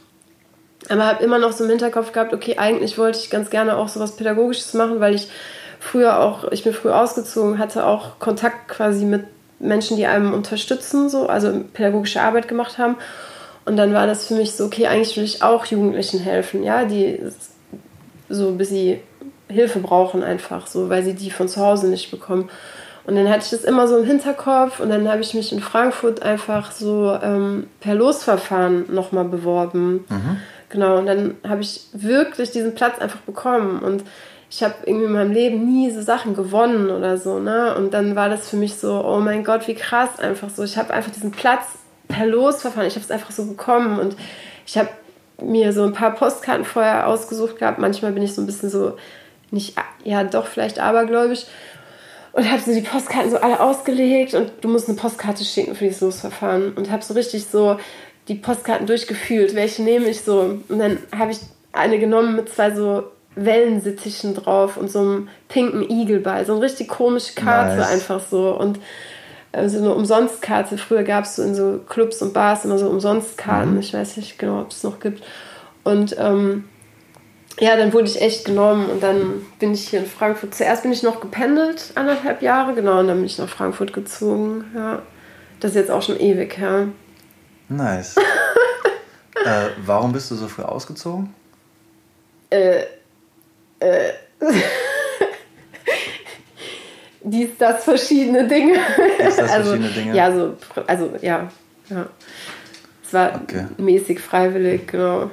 [0.89, 3.89] Aber habe immer noch so im Hinterkopf gehabt, okay, eigentlich wollte ich ganz gerne auch
[3.89, 5.29] so was Pädagogisches machen, weil ich
[5.79, 9.25] früher auch, ich bin früh ausgezogen, hatte auch Kontakt quasi mit
[9.59, 12.97] Menschen, die einem unterstützen, so, also pädagogische Arbeit gemacht haben.
[13.67, 16.85] Und dann war das für mich so, okay, eigentlich will ich auch Jugendlichen helfen, ja,
[16.85, 17.21] die
[18.29, 19.01] so ein bisschen
[19.49, 22.49] Hilfe brauchen einfach, so, weil sie die von zu Hause nicht bekommen.
[23.05, 25.61] Und dann hatte ich das immer so im Hinterkopf und dann habe ich mich in
[25.61, 30.05] Frankfurt einfach so ähm, per Losverfahren nochmal beworben.
[30.71, 34.05] Genau, und dann habe ich wirklich diesen Platz einfach bekommen und
[34.51, 37.75] ich habe irgendwie in meinem Leben nie so Sachen gewonnen oder so, ne?
[37.77, 40.65] Und dann war das für mich so, oh mein Gott, wie krass einfach so.
[40.65, 41.67] Ich habe einfach diesen Platz
[42.09, 44.17] per Losverfahren, ich habe es einfach so bekommen und
[44.67, 44.89] ich habe
[45.41, 47.79] mir so ein paar Postkarten vorher ausgesucht gehabt.
[47.79, 48.97] Manchmal bin ich so ein bisschen so,
[49.51, 51.45] nicht, ja, doch vielleicht abergläubisch
[52.33, 55.85] und habe so die Postkarten so alle ausgelegt und du musst eine Postkarte schicken für
[55.85, 57.79] dieses Losverfahren und habe so richtig so
[58.31, 61.41] die Postkarten durchgefühlt, welche nehme ich so und dann habe ich
[61.73, 63.03] eine genommen mit zwei so
[63.35, 67.91] Wellensittichen drauf und so einem pinken Igelball, so eine richtig komische Karte Nice.
[67.91, 68.79] einfach so und
[69.51, 70.79] äh, so eine Umsonstkarte.
[70.79, 73.79] Früher gab es so in so Clubs und Bars immer so Umsonstkarten.
[73.81, 75.25] Ich weiß nicht genau, ob es noch gibt.
[75.83, 76.65] Und ähm,
[77.59, 80.55] ja, dann wurde ich echt genommen und dann bin ich hier in Frankfurt.
[80.55, 84.67] Zuerst bin ich noch gependelt, anderthalb Jahre, genau, und dann bin ich nach Frankfurt gezogen.
[84.75, 85.03] Ja.
[85.59, 86.87] Das ist jetzt auch schon ewig her.
[87.71, 88.17] Nice.
[89.45, 91.33] äh, warum bist du so früh ausgezogen?
[97.23, 98.75] Dies, das, verschiedene Dinge.
[98.75, 100.17] Dies, das, also, verschiedene Dinge.
[100.17, 100.57] Ja, so,
[100.87, 101.49] also, ja.
[101.89, 102.07] ja.
[103.05, 103.67] Es war Okay.
[103.77, 105.31] mäßig freiwillig, genau.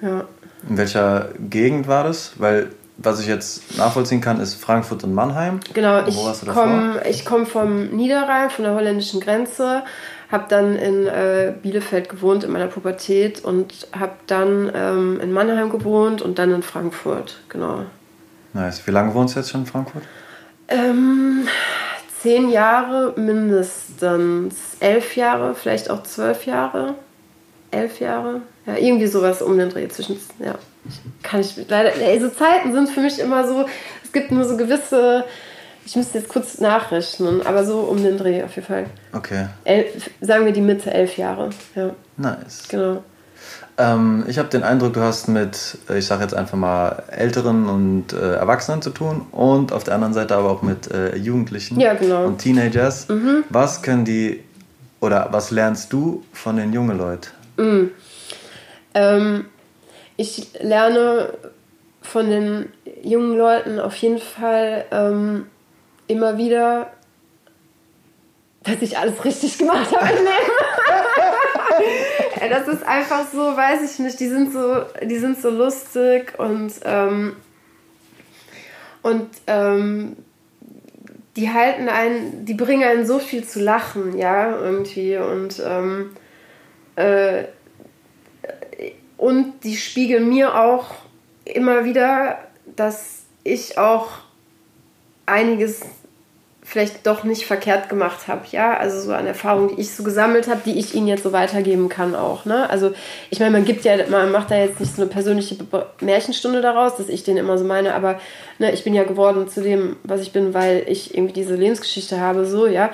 [0.00, 0.26] Ja.
[0.68, 2.32] In welcher Gegend war das?
[2.36, 5.60] Weil, was ich jetzt nachvollziehen kann, ist Frankfurt und Mannheim.
[5.72, 6.64] Genau, Und ich wo warst du davor?
[6.64, 9.82] komme komm vom Niederrhein, von der holländischen Grenze,
[10.30, 15.70] habe dann in äh, Bielefeld gewohnt in meiner Pubertät und habe dann ähm, in Mannheim
[15.70, 17.84] gewohnt und dann in Frankfurt, genau.
[18.52, 18.86] Nice.
[18.86, 20.04] Wie lange wohnst du jetzt schon in Frankfurt?
[20.68, 21.48] Ähm,
[22.22, 26.94] zehn Jahre mindestens, elf Jahre, vielleicht auch zwölf Jahre,
[27.72, 30.54] elf Jahre, ja, irgendwie sowas um den Dreh zwischen, ja,
[31.22, 33.66] kann ich leider, ey, so Zeiten sind für mich immer so,
[34.04, 35.24] es gibt nur so gewisse,
[35.90, 38.86] ich müsste jetzt kurz nachrechnen, aber so um den Dreh auf jeden Fall.
[39.12, 39.48] Okay.
[39.64, 42.68] Elf, sagen wir die Mitte, elf Jahre, ja, Nice.
[42.68, 43.02] genau.
[43.76, 47.68] Ähm, ich habe den Eindruck, du hast mit, äh, ich sage jetzt einfach mal, Älteren
[47.68, 51.80] und äh, Erwachsenen zu tun und auf der anderen Seite aber auch mit äh, Jugendlichen
[51.80, 52.24] Ja, genau.
[52.26, 53.08] und Teenagers.
[53.48, 54.44] Was können die
[55.00, 57.90] oder was lernst du von den jungen Leuten?
[58.94, 59.46] Ähm,
[60.16, 61.30] ich lerne
[62.00, 62.68] von den
[63.02, 65.46] jungen Leuten auf jeden Fall ähm,
[66.10, 66.92] immer wieder,
[68.62, 70.26] dass ich alles richtig gemacht habe im Leben.
[72.48, 76.72] Das ist einfach so, weiß ich nicht, die sind so, die sind so lustig und,
[76.84, 77.36] ähm,
[79.02, 80.16] und ähm,
[81.36, 86.16] die halten einen, die bringen einen so viel zu lachen, ja, irgendwie und ähm,
[86.96, 87.44] äh,
[89.16, 90.92] und die spiegeln mir auch
[91.44, 92.38] immer wieder,
[92.74, 94.08] dass ich auch
[95.26, 95.82] einiges
[96.70, 100.46] vielleicht doch nicht verkehrt gemacht habe, ja, also so an Erfahrungen, die ich so gesammelt
[100.46, 102.70] habe, die ich ihnen jetzt so weitergeben kann auch, ne?
[102.70, 102.92] Also
[103.28, 105.56] ich meine, man gibt ja, man macht da jetzt nicht so eine persönliche
[106.00, 108.20] Märchenstunde daraus, dass ich den immer so meine, aber
[108.60, 112.20] ne, ich bin ja geworden zu dem, was ich bin, weil ich irgendwie diese Lebensgeschichte
[112.20, 112.90] habe, so, ja,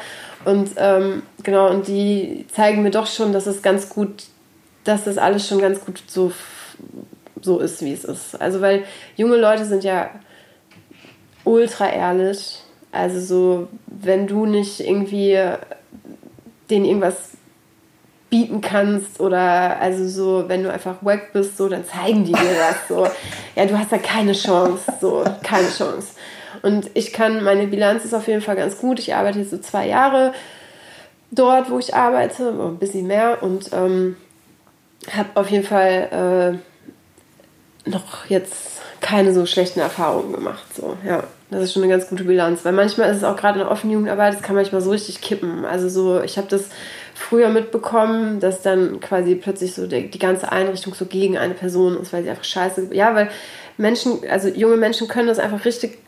[0.46, 4.24] und ähm, genau, und die zeigen mir doch schon, dass es ganz gut,
[4.84, 6.32] dass das alles schon ganz gut so
[7.42, 8.40] so ist, wie es ist.
[8.40, 8.84] Also weil
[9.16, 10.08] junge Leute sind ja
[11.44, 12.62] ultra ehrlich.
[12.96, 15.38] Also so, wenn du nicht irgendwie
[16.70, 17.32] denen irgendwas
[18.28, 22.56] bieten kannst oder also so, wenn du einfach wack bist, so, dann zeigen die dir
[22.58, 23.06] das so.
[23.54, 26.08] Ja, du hast da keine Chance, so, keine Chance.
[26.62, 28.98] Und ich kann, meine Bilanz ist auf jeden Fall ganz gut.
[28.98, 30.32] Ich arbeite jetzt so zwei Jahre
[31.30, 34.16] dort, wo ich arbeite, ein bisschen mehr und ähm,
[35.12, 36.58] habe auf jeden Fall
[37.86, 40.64] äh, noch jetzt keine so schlechten Erfahrungen gemacht.
[40.74, 41.22] So, ja.
[41.50, 42.64] Das ist schon eine ganz gute Bilanz.
[42.64, 45.20] Weil manchmal ist es auch gerade in der offenen Jugendarbeit, das kann manchmal so richtig
[45.20, 45.64] kippen.
[45.64, 46.68] Also so, ich habe das
[47.14, 52.00] früher mitbekommen, dass dann quasi plötzlich so die, die ganze Einrichtung so gegen eine Person
[52.00, 52.88] ist, weil sie einfach scheiße.
[52.92, 53.30] Ja, weil
[53.78, 55.98] Menschen, also junge Menschen können das einfach richtig,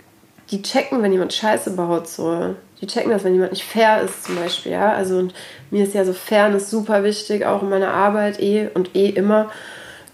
[0.50, 2.08] die checken, wenn jemand Scheiße baut.
[2.08, 2.54] So.
[2.80, 4.72] Die checken das, wenn jemand nicht fair ist, zum Beispiel.
[4.72, 4.92] Ja?
[4.92, 5.34] Also und
[5.70, 9.50] mir ist ja so Fairness super wichtig, auch in meiner Arbeit eh und eh immer.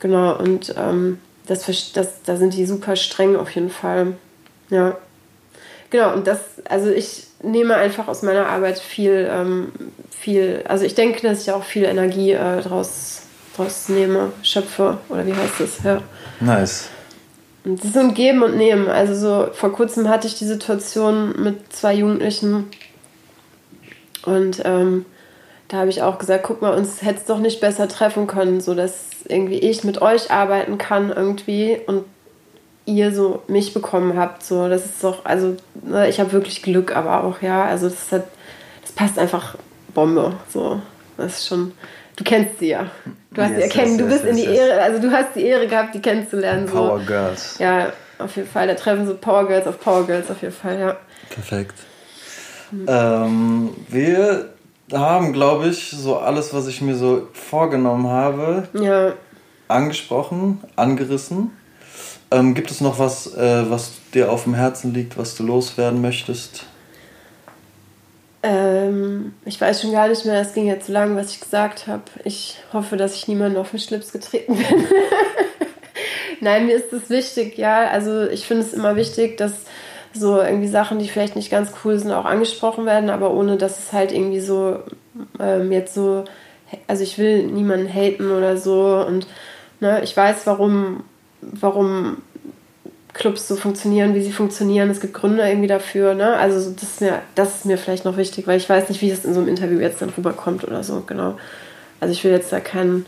[0.00, 1.64] Genau, und ähm, das,
[1.94, 4.14] das, da sind die super streng auf jeden Fall.
[4.70, 4.98] Ja.
[5.94, 9.70] Genau, und das, also ich nehme einfach aus meiner Arbeit viel, ähm,
[10.10, 13.22] viel, also ich denke, dass ich auch viel Energie äh, draus,
[13.56, 15.84] draus nehme, schöpfe, oder wie heißt das?
[15.84, 16.02] Ja.
[16.40, 16.88] Nice.
[17.64, 18.88] Und das ist so ein Geben und Nehmen.
[18.88, 22.64] Also so vor kurzem hatte ich die Situation mit zwei Jugendlichen
[24.24, 25.06] und ähm,
[25.68, 28.60] da habe ich auch gesagt, guck mal, uns hätte es doch nicht besser treffen können,
[28.60, 32.04] so dass irgendwie ich mit euch arbeiten kann irgendwie und
[32.86, 34.42] ihr so mich bekommen habt.
[34.42, 38.12] So, das ist doch, also ne, ich habe wirklich Glück, aber auch, ja, also das,
[38.12, 38.26] hat,
[38.82, 39.56] das passt einfach
[39.94, 40.34] Bombe.
[40.52, 40.80] So,
[41.16, 41.72] das ist schon.
[42.16, 42.90] Du kennst sie ja.
[43.32, 44.60] Du hast Yes, sie erkennen, yes, du yes, bist in yes, die yes.
[44.60, 46.68] Ehre, also du hast die Ehre gehabt, die kennenzulernen.
[46.68, 46.74] So.
[46.74, 47.58] Power Girls.
[47.58, 48.68] Ja, auf jeden Fall.
[48.68, 50.96] Da treffen so Power Girls auf Power Girls auf jeden Fall, ja.
[51.30, 51.74] Perfekt.
[52.86, 54.50] Ähm, wir
[54.92, 59.14] haben, glaube ich, so alles, was ich mir so vorgenommen habe, Ja,
[59.68, 61.50] angesprochen, angerissen.
[62.34, 66.00] Ähm, gibt es noch was, äh, was dir auf dem Herzen liegt, was du loswerden
[66.00, 66.66] möchtest?
[68.44, 71.86] ähm, ich weiß schon gar nicht mehr, es ging ja zu lang, was ich gesagt
[71.86, 72.02] habe.
[72.24, 74.66] Ich hoffe, dass ich niemanden auf den Schlips getreten bin.
[76.40, 77.88] Nein, mir ist es wichtig, ja.
[77.88, 79.52] Also ich finde es immer wichtig, dass
[80.12, 83.78] so irgendwie Sachen, die vielleicht nicht ganz cool sind, auch angesprochen werden, aber ohne dass
[83.78, 84.80] es halt irgendwie so
[85.40, 86.24] ähm, jetzt so,
[86.86, 89.26] also ich will niemanden haten oder so und
[89.80, 91.02] ne, ich weiß, warum,
[91.52, 92.18] warum
[93.12, 94.90] Clubs so funktionieren, wie sie funktionieren.
[94.90, 96.36] Es gibt Gründe irgendwie dafür, ne?
[96.36, 99.00] Also so, das ist mir, das ist mir vielleicht noch wichtig, weil ich weiß nicht,
[99.02, 101.36] wie das in so einem Interview jetzt dann rüberkommt oder so, genau.
[102.00, 103.06] Also ich will jetzt da kein,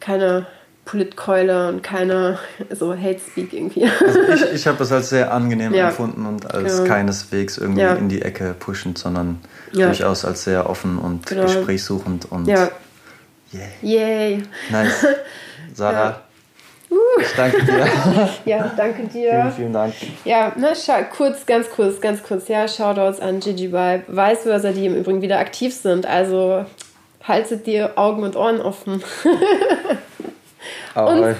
[0.00, 0.46] keine
[0.84, 2.38] Politkeule und keine
[2.70, 3.84] so Hate Speak irgendwie.
[3.84, 5.88] Also ich, ich habe das als sehr angenehm Ja.
[5.88, 6.88] empfunden und als Genau.
[6.88, 7.94] keineswegs irgendwie Ja.
[7.94, 9.40] in die Ecke pushend, sondern
[9.72, 9.86] Ja.
[9.86, 11.42] durchaus als sehr offen und Genau.
[11.42, 12.70] gesprächssuchend und ja,
[13.52, 13.66] yeah.
[13.82, 14.42] yay.
[14.70, 15.06] nice.
[15.74, 16.22] Sarah.
[17.20, 17.86] Ich danke dir.
[18.44, 19.52] Ja, danke vielen, dir.
[19.54, 19.94] vielen Dank.
[20.24, 20.72] Ja, ne,
[21.14, 22.48] kurz, ganz kurz, ganz kurz.
[22.48, 26.06] Ja, Shoutouts an Gigi Vibe, Weißwörser, die im Übrigen wieder aktiv sind.
[26.06, 26.64] Also
[27.24, 29.02] haltet die Augen und Ohren offen.
[30.94, 31.34] Ahoi.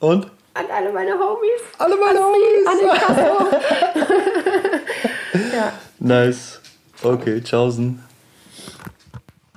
[0.00, 0.30] Und?
[0.54, 1.62] An alle meine Homies.
[1.78, 3.00] Alle meine An den Homies.
[3.00, 3.46] Kasso.
[5.56, 5.72] ja.
[5.98, 6.60] Nice.
[7.02, 8.02] Okay, tschaußen.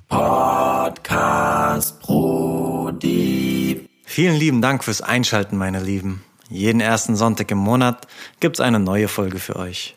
[0.10, 3.88] Podcast Brody.
[4.14, 6.22] Vielen lieben Dank fürs Einschalten, meine Lieben.
[6.50, 8.08] Jeden ersten Sonntag im Monat
[8.42, 9.96] gibt's eine neue Folge für euch.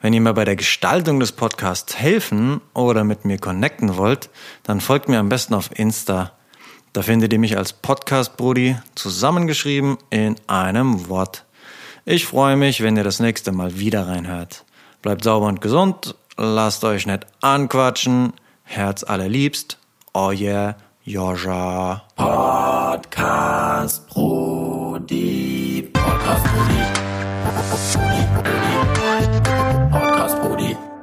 [0.00, 4.30] Wenn ihr mir bei der Gestaltung des Podcasts helfen oder mit mir connecten wollt,
[4.62, 6.30] dann folgt mir am besten auf Insta.
[6.92, 11.44] Da findet ihr mich als Podcast Brudi zusammengeschrieben in einem Wort.
[12.04, 14.64] Ich freue mich, wenn ihr das nächste Mal wieder reinhört.
[15.02, 18.32] Bleibt sauber und gesund, lasst euch nicht anquatschen.
[18.62, 19.78] Herz allerliebst,
[20.14, 22.02] euer Joscha.
[22.18, 25.82] Podcast Brody.
[25.94, 26.82] Podcast Brody.
[27.46, 27.94] Podcast
[28.34, 28.74] Brody.
[29.94, 30.95] Podcast Brody.